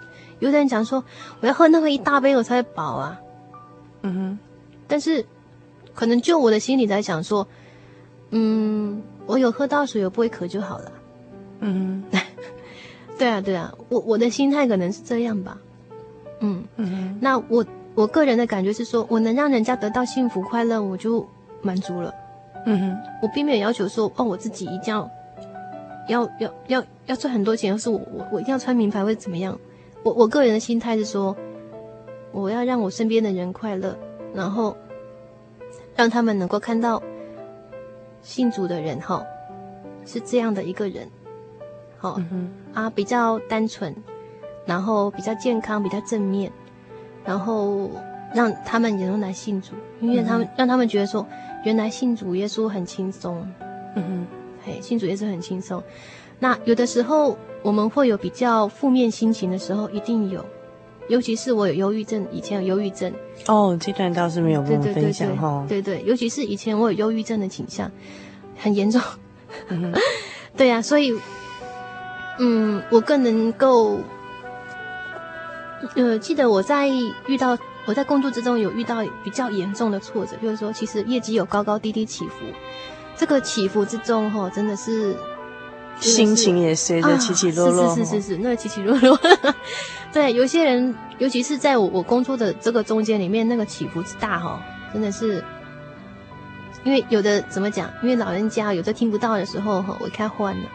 [0.41, 1.05] 有的人讲说
[1.41, 3.21] 我要喝那么一大杯我才饱啊。
[4.03, 4.39] 嗯哼，
[4.89, 5.25] 但是
[5.95, 7.47] 可能就我的心里在想说，
[8.31, 10.93] 嗯，我有喝到水，我不会渴就好了。
[11.61, 12.03] 嗯，
[13.19, 15.57] 对啊，对啊，我我的心态可能是这样吧。
[16.41, 21.27] 嗯嗯，那我我个人的感觉是说，我能让人家得到幸福快乐，我就
[21.63, 22.15] 满足了。
[22.65, 25.09] 嗯哼，我并没有要求说，哦，我自己一定要
[26.09, 29.59] 要要要要赚很多钱，或是我我我一定要穿名牌或者怎么样。
[30.03, 31.37] 我我个人的心态是说，
[32.33, 33.97] 我要让我身边的人快乐，
[34.35, 34.77] 然后
[35.95, 37.03] 让他们能够看到
[38.23, 39.25] 信主的人哈，
[40.05, 41.09] 是这样的一个人，
[41.99, 43.95] 好、嗯、啊，比较单纯，
[44.65, 46.51] 然后比较健康，比较正面，
[47.25, 47.91] 然后
[48.35, 51.27] 让他们也能来信主，因为他们、嗯、让他们觉得说，
[51.65, 53.47] 原来信主耶稣很轻松，
[53.95, 54.27] 嗯哼，
[54.65, 55.83] 嘿，信主耶稣很轻松。
[56.39, 60.45] 那有的时候我们会有比较负面心情的时候，一定有，
[61.09, 63.13] 尤其是我有忧郁症，以前有忧郁症。
[63.47, 65.65] 哦，这段倒是没有跟我分享哈。
[65.69, 67.91] 对对，尤其是以前我有忧郁症的倾向，
[68.59, 69.01] 很严重。
[69.69, 69.95] 嗯、
[70.57, 71.19] 对呀、啊，所以，
[72.39, 73.99] 嗯，我更能够，
[75.95, 76.89] 呃，记得我在
[77.27, 82.35] 遇到我在工作之中有遇到比较严重的挫折，就是说，其实业绩有高高低低起伏，
[83.17, 85.17] 这个起伏之中哈，真的是。
[85.99, 89.19] 心情也随着起起落落，啊、是是是是是，那个起起落落。
[90.13, 94.61] 对，有些人，尤其是在我我工作的这个中间里面，那个起伏之大哈，
[94.93, 95.43] 真的是。
[96.85, 97.91] 因为有的怎么讲？
[98.03, 100.69] 因为老人家有的听不到的时候哈，我开欢了，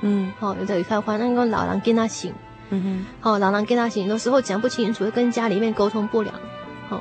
[0.00, 2.34] 嗯，好，有的一开欢，那个老人跟他醒，
[2.70, 6.32] 嗯哼，好，老人跟他行，有时候讲不清楚，跟家里面沟通不了，
[6.90, 7.00] 哦，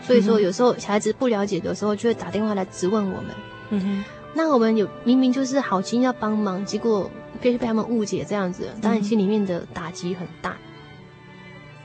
[0.00, 3.26] 所以说有时候小孩子不了解的时候，就会打电话来质问我们，
[3.70, 4.04] 嗯哼。
[4.36, 7.08] 那我们有明明就是好心要帮忙，结果
[7.40, 10.50] 被被他们误解这样子，当然心里面的打击很大。
[10.50, 10.56] 嗯、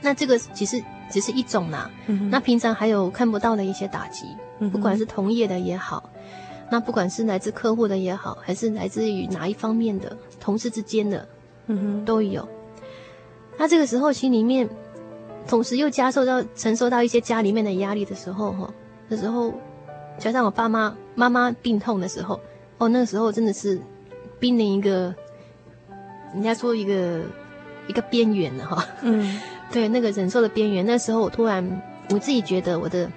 [0.02, 2.30] 那这个其实只是一种啦，嗯、哼。
[2.32, 4.26] 那平常还有看不到的一些打击，
[4.58, 6.10] 嗯、不管是同业的也好，
[6.72, 11.28] 那不管是来自客户的也好，还是来自于哪一方面的同事之间的，
[11.68, 12.50] 嗯哼，都有。
[13.60, 14.68] 那这个时候心里面，
[15.48, 18.74] 同时又加受到承受到一些家里面的压力的时候，哈，
[19.08, 19.54] 那时候。
[20.18, 22.38] 加上我爸妈妈妈病痛的时候，
[22.78, 23.80] 哦，那个时候真的是
[24.38, 25.16] 濒临一个，
[26.34, 27.22] 人家说一个
[27.88, 28.86] 一个边缘了哈。
[29.02, 29.40] 嗯，
[29.72, 30.86] 对，那个忍受的边缘。
[30.86, 33.10] 那时候我突然我自己觉得我的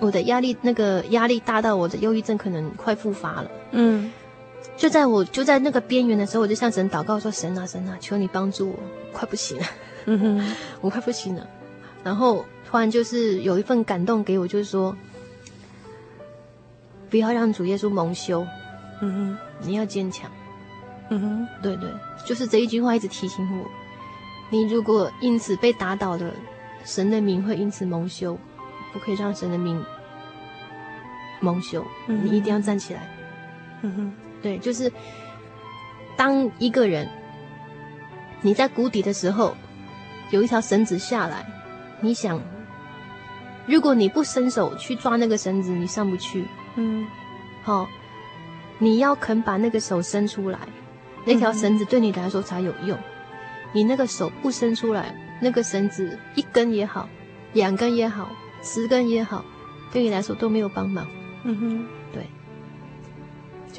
[0.00, 3.50] 我的压力那个压力大到我的忧郁症可能快复发了。
[3.70, 4.12] 嗯，
[4.76, 8.78] 就在我就在那个边缘的时候，我就向神祷告说：“神啊神啊，求你帮助我，
[9.12, 9.66] 快不行了。”
[10.80, 11.46] 我快不行了。
[12.02, 14.96] 然后突然就是有一份感动给我，就是说。
[17.10, 18.46] 不要让主耶稣蒙羞，
[19.00, 20.30] 嗯哼，你要坚强，
[21.08, 21.90] 嗯哼，对对，
[22.24, 23.68] 就是这一句话一直提醒我，
[24.48, 26.32] 你如果因此被打倒了，
[26.84, 28.38] 神的名会因此蒙羞，
[28.92, 29.84] 不可以让神的名
[31.40, 33.08] 蒙羞，嗯，你一定要站起来，
[33.82, 34.12] 嗯哼，
[34.42, 34.92] 对，就是
[36.16, 37.08] 当一个人
[38.42, 39.56] 你在谷底的时候，
[40.30, 41.44] 有一条绳子下来，
[42.00, 42.40] 你想，
[43.66, 46.44] 如果你不伸手去抓那个绳子，你上不去。
[46.76, 47.06] 嗯，
[47.62, 47.86] 好，
[48.78, 50.58] 你要肯把那个手伸出来，
[51.26, 52.98] 那条绳子对你来说才有用。
[53.72, 57.08] 你那个手不伸出来，那个绳子一根也好，
[57.52, 58.30] 两根也好，
[58.62, 59.44] 十根也好，
[59.92, 61.06] 对你来说都没有帮忙。
[61.44, 61.99] 嗯哼，对，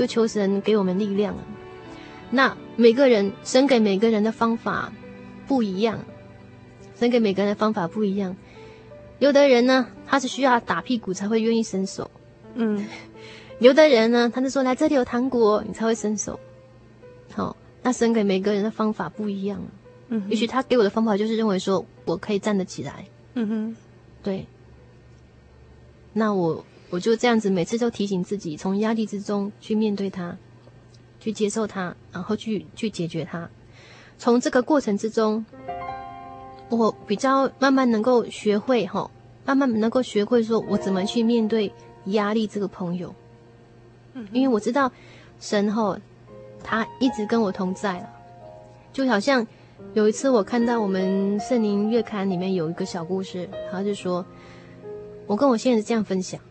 [0.02, 1.38] 就求神给我们力量。
[2.32, 4.92] 那每个人神给每个人的方法
[5.48, 6.00] 不一样，
[6.96, 8.36] 神给每个人的方法不一样。
[9.20, 12.10] 有的人呢，他是需要打屁股才会愿意伸手。
[12.56, 12.84] 嗯，
[13.60, 16.40] 有的人呢，他就说，来这里有糖果，你才会伸手。
[17.34, 19.62] 好、哦，那神给每个人的方法不一样。
[20.08, 23.06] 嗯，也许他给我的方法就是认为说我可以站得起来。
[23.36, 23.76] 嗯哼，
[24.24, 24.48] 对。
[26.12, 30.38] 那我我就这样子，每次都提醒自己，从压力之中去面对它，
[31.20, 33.50] 去接受它，然后去去解决它。
[34.20, 35.44] 从这个过程之中，
[36.70, 39.12] 我比较慢慢能够学会哈、哦，
[39.46, 41.74] 慢慢能够学会说我怎么去面对。
[42.06, 43.14] 压力这个朋友，
[44.32, 44.92] 因为我知道
[45.40, 45.96] 神后，
[46.64, 48.10] 他一直跟我同在了。
[48.92, 49.46] 就好像
[49.94, 54.26] 有一次我看到我们圣灵月刊里面有一个小故事，他就说，
[55.28, 56.42] 我跟我先生这样分享，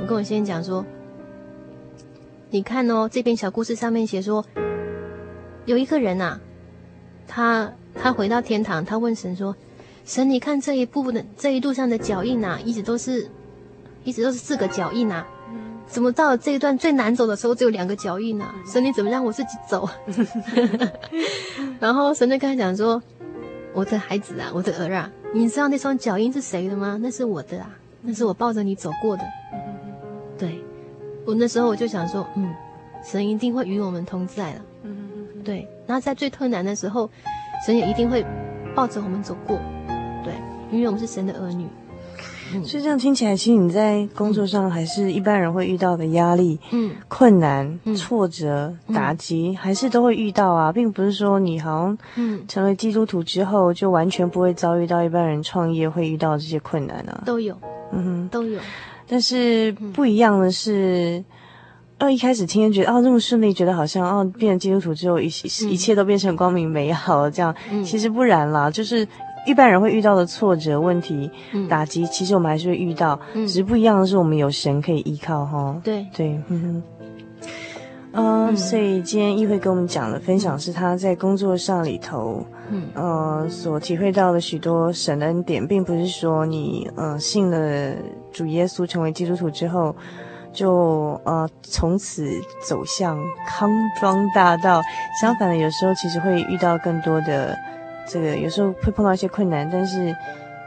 [0.00, 0.84] 我跟我先生讲说，
[2.50, 4.44] 你看哦，这篇小故事上面写说，
[5.64, 6.40] 有一个人啊，
[7.26, 9.56] 他他回到天堂，他问神说，
[10.04, 13.28] 神，你看这一步的这一路上的脚印啊，一直都是。
[14.06, 15.26] 一直都是四个脚印啊，
[15.86, 18.44] 怎么到了这一段最难走的时候只有两个脚印呢？
[18.70, 19.88] 神，你怎么让我自己走？
[21.80, 23.02] 然后神就跟他讲说
[23.72, 26.98] ：“我的孩子啊，我的儿啊，你知道那双脚印是谁的吗？
[27.00, 27.70] 那是我的啊，
[28.02, 29.24] 那是我抱着你走过的。
[31.24, 32.54] 对，我那时候我就想说，嗯，
[33.02, 34.60] 神一定会与我们同在了。
[34.82, 35.42] 嗯嗯。
[35.42, 37.08] 对，然后在最困难的时候，
[37.66, 38.24] 神也一定会
[38.74, 39.58] 抱着我们走过。
[40.22, 40.34] 对，
[40.70, 41.66] 因为我们是神的儿女。
[42.64, 51.98] 所以这样听起来，其实你在工作上还是一般人会遇到的压力、嗯、困难、嗯、挫折、打击，嗯、还是都会遇到啊，并不是说你好像
[52.46, 57.22] 成为基督徒之后就完全不会遭遇到一般人创业会遇到这些困难啊。
[57.26, 57.56] 都有，
[57.90, 58.60] 嗯哼，都有。
[59.06, 61.22] 但是不一样的是，
[61.98, 65.26] 哦，一开始听觉得哦这么顺利，觉得好像哦变成基督徒之后一
[65.68, 69.06] 一切都变成光明美好了这样，嗯、其实不然啦，就是。
[69.46, 71.30] 一般人会遇到的挫折、问题、
[71.68, 75.78] 打击，其实我们还是会遇到，只是不一样的是，我们有神可以依靠哈。
[75.84, 76.06] 对。
[76.16, 76.82] 对，嗯
[78.12, 87.94] 哼，呃，所以今天议会跟我们讲的分享是他在工作上里头，嗯，呃，所体会到的许多神恩典，并不是说你呃信了
[88.32, 89.94] 主耶稣成为基督徒之后，
[90.52, 92.28] 就呃从此
[92.66, 94.82] 走向康庄大道。
[95.20, 97.56] 相反的，有时候其实会遇到更多的。
[98.06, 100.14] 这个有时候会碰到一些困难，但是。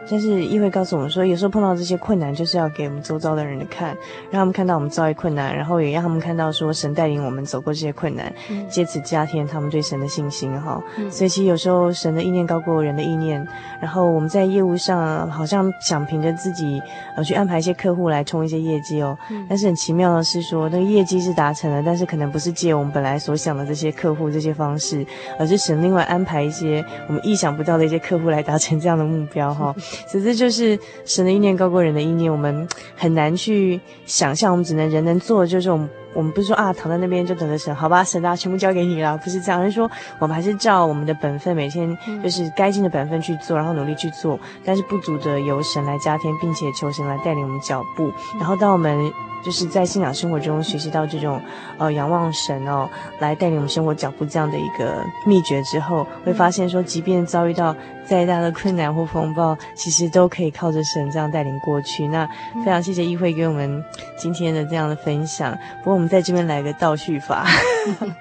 [0.10, 3.90] 但是议会告诉我们说，有时候碰到这些困难，就是要给我们周遭的人看，
[4.32, 10.82] 让他们看到我们遭遇困难，然后也让他们看到说神带领我们走过这些困难，嗯、借此加添他们对神的信心哈。
[10.98, 13.46] 嗯、所以其实有时候神的意念高过人的意念，
[13.82, 16.82] 然后我们在业务上好像想凭着自己
[17.16, 25.06] 呃去安排一些客户来冲一些业绩哦，嗯、但是很奇妙的是说那个业绩是达成了，但是可能不是借我们本来所想的这些客户这些方式，
[25.38, 29.76] 而是神另外安排一些我们意想不到的一些客户来达成这样的目标哈。
[30.10, 35.90] 其实就是神的意念高过人的意念，我们很难去想象，我们只能人能做的就是我们。
[36.18, 48.12] 我们不是说啊，躺在那边就等着神，好吧，神啊，全部交给你了，不是这样，而是说我们还是照我们的本分，每天就是该尽的本分去做，然后努力去做，但是不足的由神来加添，并且求神来带领我们脚步。
[48.40, 49.14] 然后当我们
[49.46, 51.40] 就是在信仰生活中学习到这种
[51.78, 52.90] 呃仰望神哦，
[53.20, 62.08] 来带领我们生活脚步这样的一个秘诀之后，会发现说，即便遭遇到再大的困难或风暴，其实都可以靠着神这样带领过去。
[62.08, 62.28] 那
[62.66, 63.84] 非常谢谢议会给我们
[64.18, 65.56] 今天的这样的分享。
[65.84, 66.07] 不过我们。
[66.08, 67.46] 在这边来个倒叙法，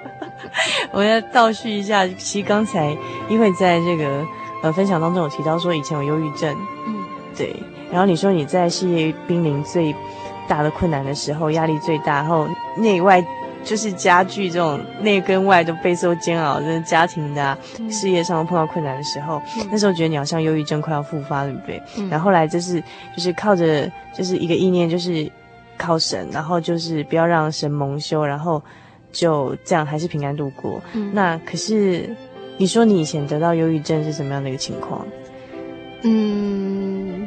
[0.92, 2.06] 我要倒叙一下。
[2.08, 2.96] 其实刚才
[3.28, 4.24] 因为在这个
[4.62, 6.56] 呃分享当中有提到说以前有忧郁症，
[6.86, 7.04] 嗯，
[7.36, 7.54] 对。
[7.90, 9.94] 然后你说你在事业濒临最
[10.48, 13.24] 大的困难的时候，压力最大，然后内外
[13.64, 17.58] 就是加剧这种内跟外都备受煎熬，就是家庭的、啊、
[17.90, 21.82] 事业上碰到困难的时候，嗯、那时候觉得你好像忧郁症快要复发了，对不对？
[21.98, 22.80] 嗯、然后后来就是
[23.16, 25.30] 就是靠着就是一个意念，就是。
[25.78, 28.62] 靠神，然后就是不要让神蒙羞，然后
[29.12, 30.80] 就这样还是平安度过。
[30.94, 32.08] 嗯，那可是
[32.58, 35.06] 你说你以前得到忧郁症是什么样的一个情况？
[36.02, 37.26] 嗯，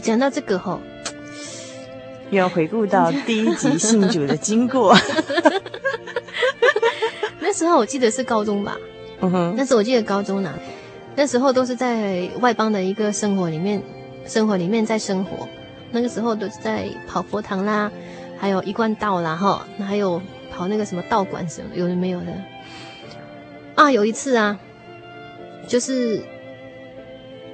[0.00, 0.80] 讲到这个吼，
[2.30, 4.96] 又要回顾到第一集信主的经过。
[7.40, 8.76] 那时候我记得是高中吧？
[9.20, 10.52] 嗯哼，那时候我记得高中呢，
[11.16, 13.82] 那时候都是在外邦的一个生活里面，
[14.26, 15.48] 生活里面在生活。
[15.94, 17.88] 那个时候都是在跑佛堂啦，
[18.36, 20.20] 还有一贯道啦，哈，还有
[20.50, 22.34] 跑那个什么道馆什么，有的没有的。
[23.76, 24.58] 啊，有一次啊，
[25.68, 26.20] 就是，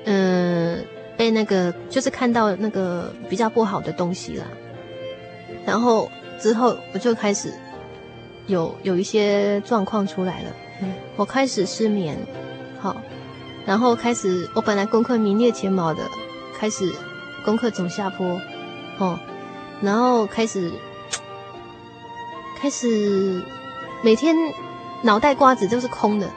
[0.07, 0.79] 呃，
[1.19, 4.47] 被那个就是看到那个比较不好的东西啦，
[5.67, 7.53] 然后之后我就开始
[8.47, 10.51] 有有一些状况出来了，
[11.17, 12.17] 我开始失眠，
[12.79, 12.97] 好，
[13.67, 16.03] 然后开始我本来功课名列前茅的，
[16.59, 16.91] 开始。
[17.45, 18.41] 功课走下坡，
[18.99, 19.19] 哦，
[19.81, 20.73] 然后开始
[22.59, 23.43] 开始
[24.03, 24.37] 每天
[25.03, 26.31] 脑袋瓜子都是空的，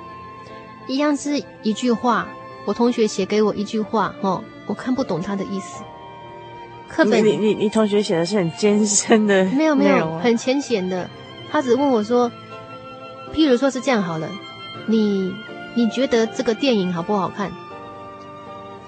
[0.87, 2.27] 一样是一句话，
[2.65, 5.83] 我同学写给我一句话，哦，我看不懂他的意思。
[6.87, 11.09] 课本你你你同学写的是很艰深的， 没有没有很浅显的，
[11.51, 12.31] 他只问我说，
[13.33, 14.29] 譬如说是这样好了，
[14.85, 15.33] 你
[15.75, 17.51] 你觉得这个电影好不好看？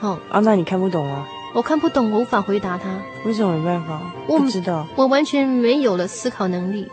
[0.02, 1.28] 哦啊，那你看不懂啊？
[1.56, 3.02] 我看不懂，我无法回答他。
[3.24, 4.12] 为什么没办法？
[4.28, 6.86] 我不知道，我完全没有了思考能力。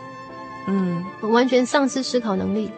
[0.67, 2.71] 嗯，我完全丧失思考能力。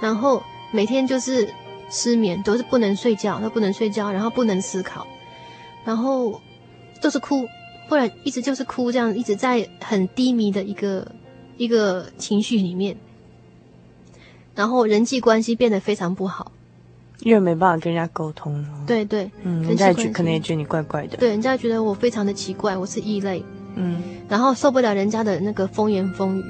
[0.00, 0.40] 然后
[0.70, 1.52] 每天就是
[1.90, 5.04] 失眠，都是不能睡觉，都不能睡觉，然后不能思考，
[5.84, 6.40] 然后
[7.00, 7.48] 就是哭，
[7.88, 11.10] 不然一直就是哭，这样一直在很低迷的一个
[11.56, 12.96] 一个情绪里面。
[14.54, 16.52] 然后人际关系变得非常不好。
[17.20, 23.44] 因为没办法跟人家沟通，对对，嗯，人家也觉可能也觉得你怪怪的，对，人家觉得我非常的奇怪，我是异类，
[23.76, 26.44] 嗯，然后受不了人家的那个风言风语，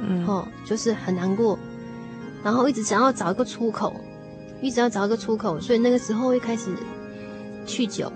[0.00, 1.58] 嗯，哦，就是很难过，
[2.42, 3.94] 然后一直想要找一个出口，
[4.60, 6.70] 一直要找一个出口，所以那个时候会开始
[7.66, 8.12] 酗酒，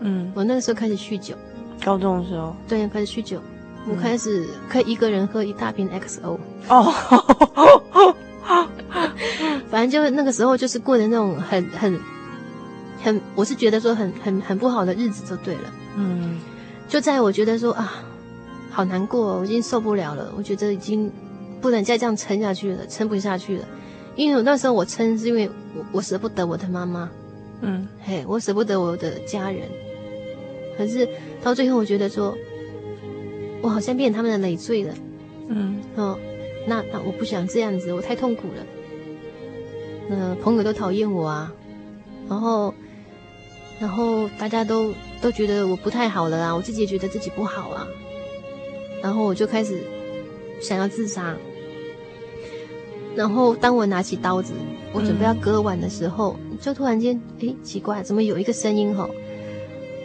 [0.00, 1.34] 嗯，我那个时候开始酗酒，
[1.84, 3.40] 高中的时候，对，开始酗酒，
[3.86, 6.38] 我开始可以一个人喝一大瓶 XO。
[6.68, 6.94] 哦，
[9.78, 12.00] 反正就是那个时候，就是过的那种很很
[13.00, 15.72] 很，我是觉得说很很很不好的日子就对了。
[15.96, 16.40] 嗯，
[16.88, 18.02] 就在我觉得说啊，
[18.70, 21.08] 好难过，我已经受不了了，我觉得已经
[21.60, 23.64] 不能再这样撑下去了，撑不下去了。
[24.16, 27.08] 因为我那时候我撑是因为我我舍不得我的妈妈，
[27.60, 29.62] 嗯，嘿，我舍不得我的家人。
[30.76, 31.08] 可是
[31.40, 32.36] 到最后，我觉得说，
[33.62, 34.92] 我好像变成他们的累赘了，
[35.46, 36.18] 嗯，哦，
[36.66, 38.66] 那那我不想这样子，我太痛苦了。
[40.10, 41.52] 呃，朋友都讨厌我啊，
[42.28, 42.74] 然后，
[43.78, 47.86] 然后大家都都觉得我不太好了啊，我自己也觉得自己不好啊，
[49.02, 49.82] 然后我就开始
[50.60, 51.36] 想要自杀。
[53.14, 54.52] 然后，当我拿起刀子，
[54.92, 59.10] 我准备要割腕的时候，嗯、就突然间，哎，奇怪，怎么有一个声音吼，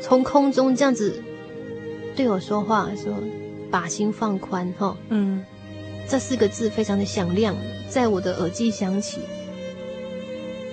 [0.01, 1.21] 从空中这样子
[2.15, 3.13] 对我说话，说
[3.69, 5.43] “把心放宽”哦，嗯，
[6.09, 7.55] 这四个字非常的响亮，
[7.87, 9.19] 在我的耳际响起。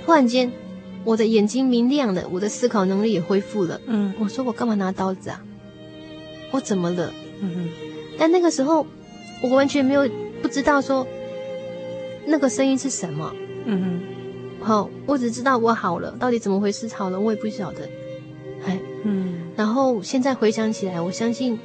[0.05, 0.51] 突然间，
[1.05, 3.81] 我的眼睛明亮了，我的思考能力也恢复了。
[3.87, 5.43] 嗯，我说我干嘛拿刀子啊？
[6.51, 7.13] 我怎么了？
[7.41, 7.69] 嗯哼，
[8.19, 8.87] 但那个时候，
[9.43, 10.09] 我完全没有
[10.43, 11.07] 不知道说。
[12.27, 13.33] 那个声音是什么？
[13.65, 14.01] 嗯
[14.61, 17.89] 哼，好，我只知道我好了，到底怎么回事好了，我也不晓得。
[18.67, 21.59] 哎，嗯，然后现在回想起来，我相信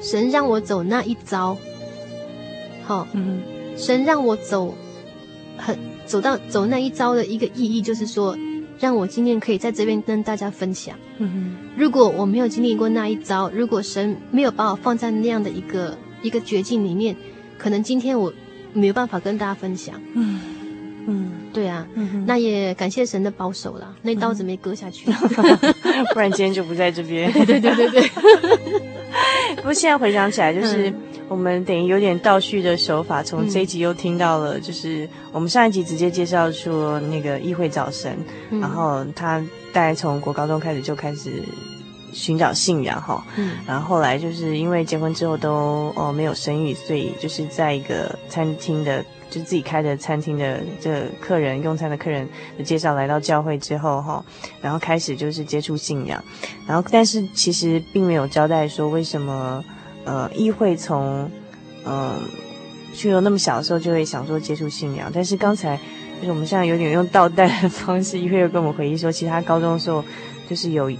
[0.00, 1.56] 神让我走那一遭，
[2.84, 3.42] 好，嗯，
[3.76, 4.74] 神让我走，
[5.58, 5.78] 很
[6.08, 8.36] 走到走那一遭的一个意义，就是说，
[8.80, 10.96] 让我今天可以在这边跟大家分享。
[11.76, 17.14] 如果我没有经历过那一遭，如果神没有把我放在那样的一个一个绝境里面，
[17.56, 18.32] 可能今天我。
[18.74, 20.40] 没有办法跟大家分享，嗯
[21.06, 25.10] 嗯，对啊，嗯，那也感谢神的保守了，那刀子没割下去，
[26.12, 27.32] 不然今天就不在这边。
[27.32, 28.02] 对对对对。
[29.58, 30.92] 不过现在回想起来，就是
[31.28, 38.16] 我们等于有点倒叙的手法，从这一集又听到了，就是我们上一集直接介绍说那个议会早神，
[38.50, 39.38] 然后他
[39.72, 41.42] 大概从国高中开始就开始。
[42.10, 54.24] 寻找信仰哈，嗯，然后后来就是因为结婚之后都哦没有生育，所以就是在一个餐厅的，就自己开的餐厅的这个客人用餐的客人的介绍来到教会之后哈，
[54.60, 56.22] 然后开始就是接触信仰，
[56.66, 59.64] 然后但是其实并没有交代说为什么
[60.04, 61.30] 呃议会从
[61.84, 62.14] 嗯
[62.94, 65.76] 去了那么小的时候就会想说接触信仰，但是刚才
[66.20, 70.04] 就是我们现在有点用倒带的方式，议会又跟我们回忆说，其实他高中的时候
[70.48, 70.92] 就是有。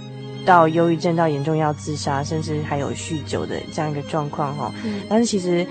[0.45, 4.73] 到忧郁症到严重要自杀，甚至还有酗酒的这样一个状况哈。
[4.85, 5.01] 嗯。
[5.07, 5.67] 但是其实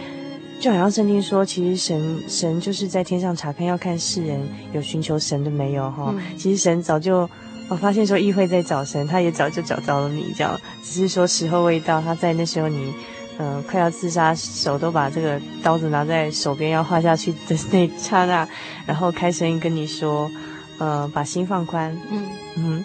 [0.61, 4.41] 就好像圣经说，其实神神就是在天上查看，要看世人
[4.73, 6.13] 有寻求神的没有哈。
[6.17, 6.21] 嗯。
[6.37, 7.29] 其实神早就
[7.69, 12.01] 我发现说议会在找神，他也早就找到了你，这样只是说时候未到。
[12.01, 12.93] 他在那时候你
[13.39, 18.49] 嗯、呃、快要自杀，手都把这个刀子拿在手边要划下去的那一刹那，
[18.85, 20.29] 然后开声音跟你说，
[20.79, 21.97] 呃，把心放宽。
[22.11, 22.85] 嗯嗯。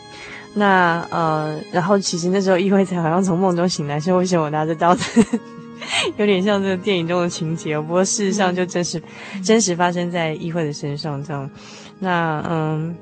[0.54, 5.26] 那呃，然后其实那时候议会才好像从梦中醒来，说为什么我拿着刀子，
[6.18, 7.82] 有点像这个电影中的情节哦。
[7.82, 9.02] 不过事实上就真实，
[9.36, 11.50] 嗯、真实发生在议会的身上这样。
[12.00, 12.96] 那嗯，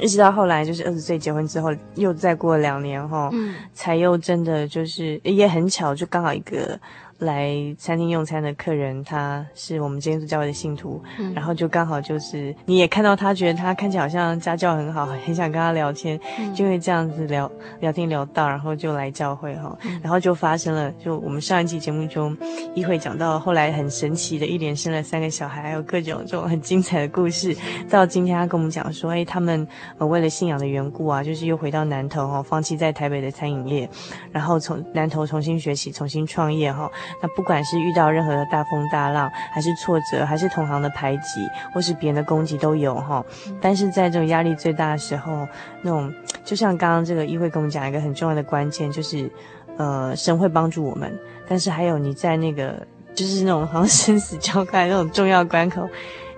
[0.00, 6.78] 一直到后来就是二十岁结婚之后，又再过两年哈，嗯，才又真的就是也很巧，就刚好一个。
[7.22, 22.36] 来餐厅用餐的客人，他是我们基督教会的信徒，嗯，然后就刚好就是你也看到他，觉得他看起来好像家教很好，很想跟他聊天，嗯，就会这样子聊聊天聊到，然后就来教会哈，嗯，然后就发生了，就我们上一期节目中
[22.74, 27.56] 一会讲到后来很神奇的一连生了三个小孩，还有各种这种很精彩的故事，
[27.88, 29.64] 到今天他跟我们讲说，哎，他们
[29.98, 33.88] 呃为了信仰的缘故啊，就是又回到南投哈，放弃在台北的餐饮业，
[34.32, 36.90] 然后从南投重新学习，重新创业哈。
[37.20, 43.24] 那不管是遇到任何的大风大浪，还是挫折，还是同行的排挤，或是别人的攻击都有哈。
[43.60, 45.46] 但是在这种压力最大的时候，
[45.82, 46.12] 那种
[46.44, 49.30] 就像刚刚这个议会跟我们讲一个很重要的关键，就是
[49.76, 51.12] 呃，神会帮助我们。
[51.48, 55.88] 但是还有你在那个就是那种好像生死交关那种重要关口，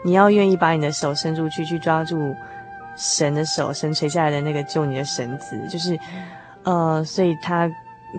[0.03, 2.35] 你要愿意把你的手伸出去，去抓住
[2.97, 5.99] 神的手，神垂下来的那个救你的绳子，就是
[6.65, 7.71] 呃，所以他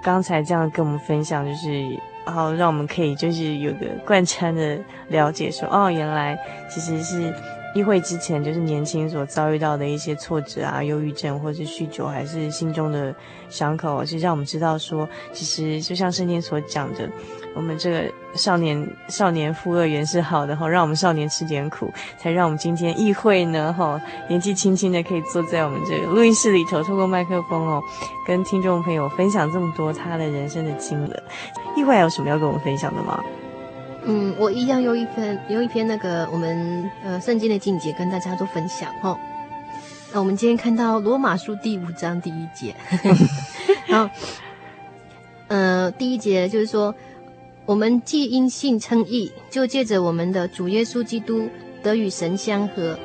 [0.02, 2.00] 刚才这样跟我们分享，就是。
[2.26, 4.78] 然后让我们可以就是有个贯穿的
[5.10, 6.38] 了解说，哦，原来
[6.70, 7.34] 其实是
[7.74, 13.14] 议会之前就是年轻所遭遇到的一些挫折啊、忧郁症，或是酗酒，还是心中的
[13.50, 17.10] 伤口，是让我们知道说，其实就像圣经所讲的，
[17.56, 18.04] 我们这个
[18.36, 27.82] 少年少年负轭原是好的哈，让我们少年吃点苦，才让我们今天议会呢哈，年纪轻轻的可以坐在我们这个录音室里头，透过麦克风哦，
[28.28, 31.10] 跟听众朋友分享这么多他的人生的经历。
[31.76, 33.24] 议会还有什么要跟我们分享的吗？
[34.08, 39.18] 嗯，我一样用一篇用一篇那个我们呃圣经的境界跟大家做分享哈。
[40.14, 42.76] 那我们今天看到罗马书第五章第一节，
[43.88, 44.14] 然后，
[45.48, 46.94] 呃，第一节就是说，
[47.66, 51.50] 我们既因信称义，就借着我们的主耶稣基督
[51.82, 52.96] 得与神相合；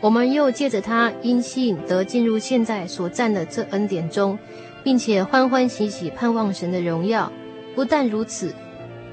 [0.00, 4.38] 我们又借着他因信得进入现在所占的这恩典中，
[4.82, 7.30] 并且欢欢喜喜盼望神的荣耀。
[7.74, 8.54] 不但如此。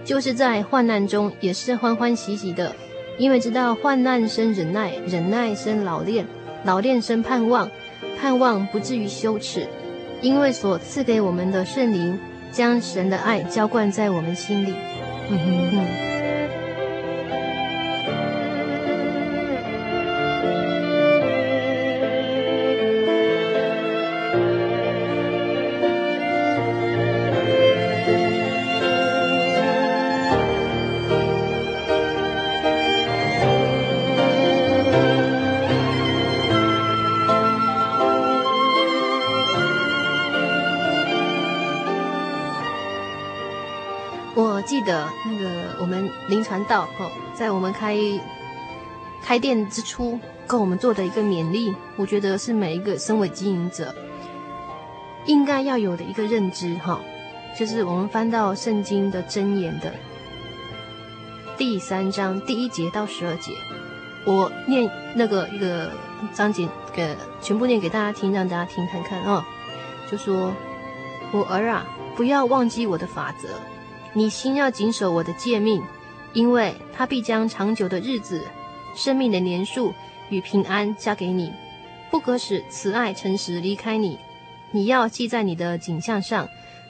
[0.06, 2.76] 就是在患难中也是欢欢喜喜的，
[3.18, 6.24] 因为知道患难生忍耐，忍耐生老练，
[6.64, 7.68] 老练生盼望，
[8.22, 9.68] 盼望不至于羞耻，
[10.22, 12.20] 因为所赐给我们的圣灵
[12.56, 14.74] 将神的爱浇灌在我们心里。
[15.30, 16.15] 嗯哼嗯。
[46.68, 47.98] 道哦，在我们开
[49.22, 53.94] 开店之初，跟我们做的一个勉励，我觉得是每一个身为经营者
[55.26, 57.00] 应该要有的一个认知哈，
[57.58, 59.92] 就是我们翻到圣经的箴言的
[61.58, 63.52] 第三章第一节到十二节，
[64.26, 65.90] 我念那个一个
[66.34, 69.44] 章节给全部念给大家听，让大家听看看啊，
[70.12, 70.54] 就说
[71.32, 71.86] ：“我儿啊，
[72.16, 73.48] 不要忘记我的法则，
[74.14, 75.82] 你心要谨守我的诫命。”
[76.36, 78.42] 因为他必将长久的日子、
[78.96, 79.92] 生命的年数
[80.30, 81.52] 与平安加给你，
[82.12, 84.20] 不可使慈爱诚实离开你。
[84.72, 86.48] 你要记在你的颈项上，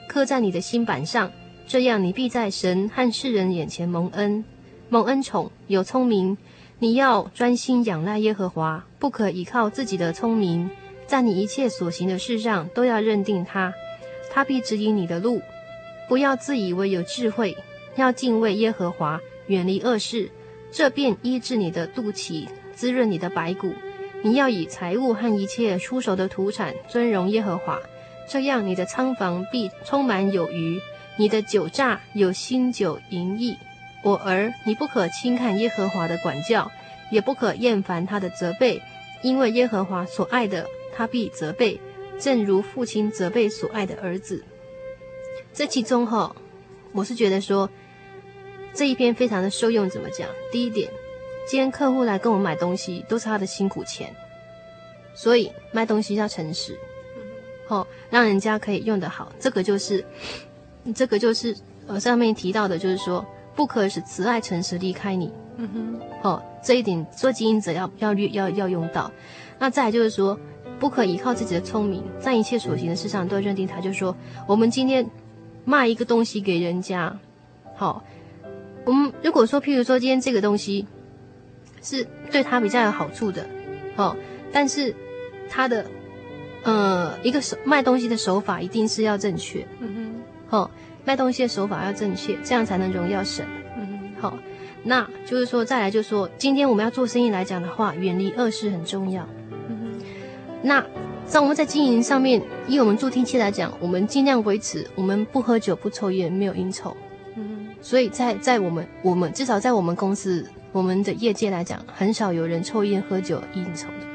[0.08, 1.30] 刻在你的心板上，
[1.66, 4.44] 这样你必在神和世人眼前蒙恩，
[4.88, 6.36] 蒙恩宠，有聪明。
[6.78, 10.68] 你要专心仰赖耶和华，不可倚靠自己的聪明，
[11.06, 13.72] 在你一切所行的事上都要认定他，
[14.30, 15.40] 他必指引你的路。
[16.08, 17.56] 不要自以为有智慧，
[17.94, 19.20] 要敬畏耶和华。
[19.48, 20.30] 远离恶事，
[20.72, 23.72] 这便医治你的肚脐，滋润你的白骨。
[24.22, 27.78] 你要以财物和一切出手的土产尊荣耶和华，
[28.28, 30.80] 这样你的仓房必充满有余，
[31.16, 33.56] 你的酒榨有新酒盈溢。
[34.02, 36.70] 我儿，你不可轻看耶和华的管教，
[37.12, 38.82] 也不可厌烦他的责备，
[39.22, 41.80] 因为耶和华所爱的，他必责备，
[42.18, 44.44] 正如父亲责备所爱的儿子。
[45.52, 46.34] 这其中哈，
[46.92, 47.70] 我是觉得说。
[48.76, 50.28] 这一篇非常的受用，怎么讲？
[50.52, 50.90] 第一点，
[51.48, 54.14] 今天客户来跟我买东西，都是他的辛苦钱，
[55.14, 56.78] 所以卖东西要诚实，
[57.66, 59.32] 好、哦，让人家可以用得好。
[59.40, 60.04] 这个就是，
[60.94, 61.56] 这个就是
[61.86, 63.24] 呃上面提到的，就是说
[63.54, 65.32] 不可使慈爱诚实离开你。
[65.56, 69.10] 嗯哼，好、哦，这一点做经营者要要要要用到。
[69.58, 70.38] 那再来就是说，
[70.78, 73.80] 不可依靠自己的聪明，在一切所行的事上都要认定他。
[73.80, 74.14] 就是说，
[74.46, 75.08] 我们今天
[75.64, 77.18] 卖一个东西给人家，
[77.74, 78.02] 好、哦。
[78.86, 80.86] 我们如果说，譬如说，今天这个东西
[81.82, 83.44] 是对他比较有好处的，
[83.96, 84.16] 哦，
[84.52, 84.94] 但是
[85.50, 85.84] 他的
[86.62, 90.14] 呃一个手卖东西的手法一定是要正确，嗯
[90.48, 90.70] 哼，哦，
[91.04, 93.44] 卖东西的手法要正确，这样才能荣耀神，
[93.76, 94.38] 嗯哼，好，
[94.84, 99.28] 那就是说，再来就是说，今天我们要做生意来讲的话，远离恶事很重要，
[99.68, 100.04] 嗯哼，
[100.62, 100.86] 那
[101.26, 106.96] 在我们在经营上面，以我们助听器来讲，我们尽量维持我们不喝酒、不抽烟、没有应酬。
[107.80, 114.06] 所以在在我们我们至少在我们公司我们的业界来讲，很少有人抽烟喝酒应酬的，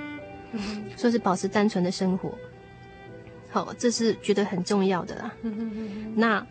[0.54, 2.34] 嗯， 说是保持单纯的生活。
[3.50, 5.34] 好，这是觉得很重要的啦。
[5.42, 6.46] 嗯，那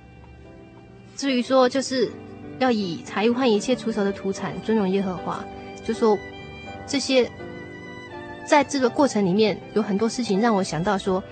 [1.16, 2.11] 至于说就是
[2.58, 5.44] 要以财物换一切出手的土产尊荣耶和华，
[5.84, 6.18] 就说
[6.86, 7.30] 这些
[8.46, 11.22] 在这个过程里面有很多事情让我想到说，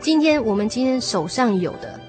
[0.00, 2.00] 今天我们今天手上有的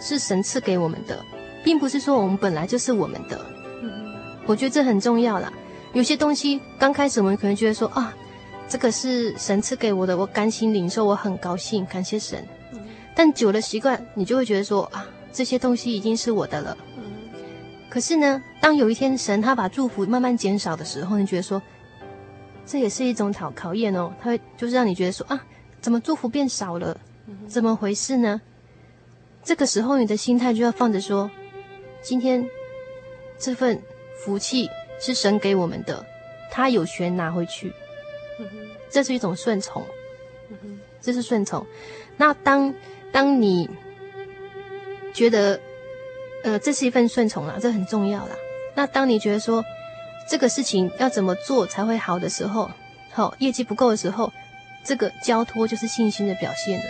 [0.00, 1.24] 是神赐给我们的。
[1.68, 3.38] 并不是说我们本来就是我们的，
[4.46, 5.52] 我觉得这很重要啦。
[5.92, 8.10] 有些东西刚开始我们可能觉得说啊，
[8.66, 12.42] 这个是神赐给我的，我甘心领受，我很高兴，感谢神。
[13.14, 16.74] 但久了习惯，你就会觉得说啊，这些东西已经是我的了。
[17.90, 21.60] 可是呢，当有一天神他把祝福慢慢减少的时候，你觉得说
[22.64, 24.10] 这也是一种考考验哦。
[24.18, 25.38] 他会就是让你觉得说啊，
[25.82, 26.96] 怎么祝福变少了？
[27.46, 28.40] 怎么回事呢？
[29.44, 31.30] 这个时候你的心态就要放着说，
[32.08, 32.48] 今天
[33.38, 33.82] 这份
[34.16, 36.06] 福气是神给我们的，
[36.50, 37.70] 他有权拿回去。
[38.88, 39.84] 这是一种顺从，
[41.02, 41.66] 这是顺从。
[42.16, 42.74] 那当
[43.12, 43.68] 当你
[45.12, 45.60] 觉得，
[46.44, 48.34] 呃，这是一份顺从啦，这很重要啦。
[48.74, 49.62] 那当你觉得说
[50.26, 52.70] 这个事情要怎么做才会好的时候，
[53.12, 54.32] 好，业绩不够的时候，
[54.82, 56.86] 这个交托就是信心的表现了。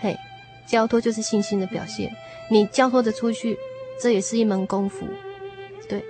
[0.00, 0.16] 嘿，
[0.66, 2.10] 交托就是信心的表现。
[2.48, 3.58] 你交托的出去，
[4.00, 5.06] 这也是一门功夫，
[5.88, 6.04] 对。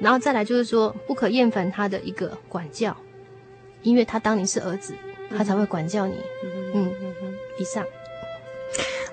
[0.00, 2.96] 然后再来就是说，不可厌烦他的一个管教。
[3.82, 4.94] 因为他当你是儿子，
[5.34, 6.14] 他才会管教你。
[6.44, 7.34] 嗯嗯嗯。
[7.58, 7.82] 以上。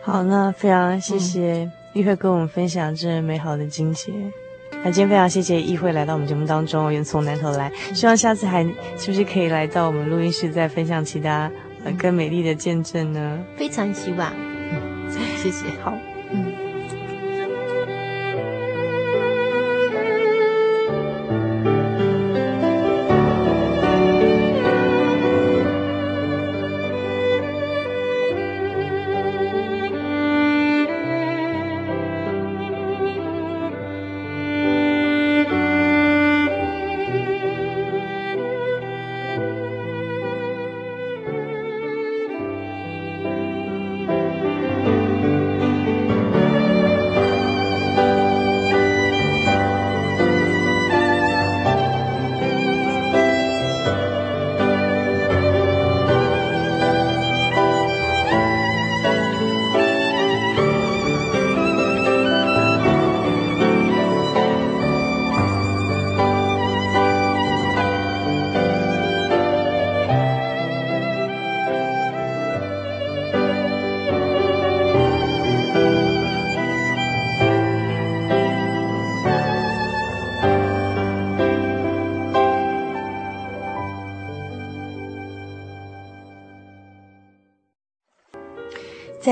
[0.01, 4.11] 好，那非常谢谢议会跟我们分享这美好的经节。
[4.83, 8.63] 那今天非常谢谢议会来到我们节目当中，远从南投来，希望下次还
[8.97, 11.49] 是不是可以来到我们录音室再分享其他
[11.83, 13.45] 呃更美丽的见证呢？
[13.55, 14.33] 非常希望。
[14.35, 15.69] 嗯，谢谢。
[15.81, 15.97] 好。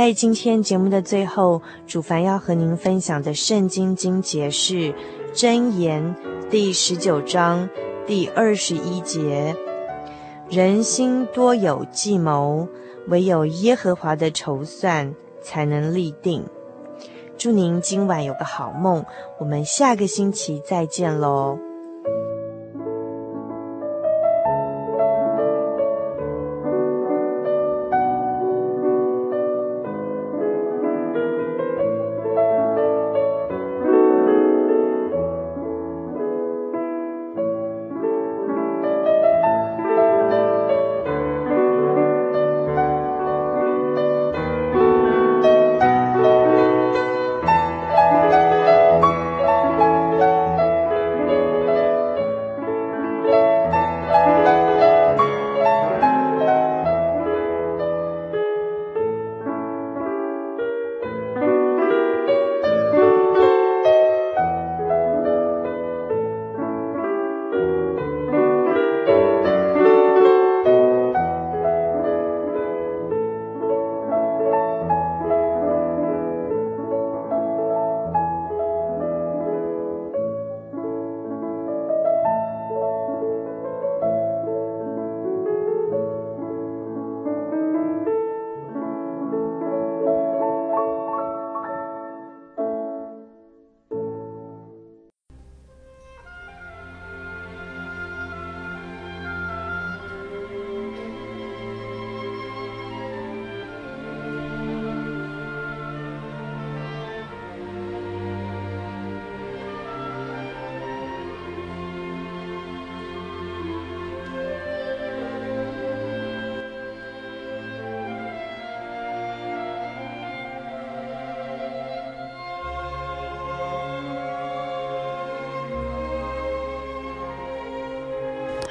[0.06, 4.94] 在今天节目的最后，主凡要和您分享的圣经经节是
[5.34, 6.16] 《箴言》
[6.48, 7.68] 第十九章
[8.06, 9.56] 第二十一节
[10.48, 12.68] ：“人心多有计谋，
[13.08, 16.46] 唯有耶和华的筹算才能立定。”
[17.36, 19.04] 祝您今晚有个好梦，
[19.40, 21.58] 我们下个星期再见喽。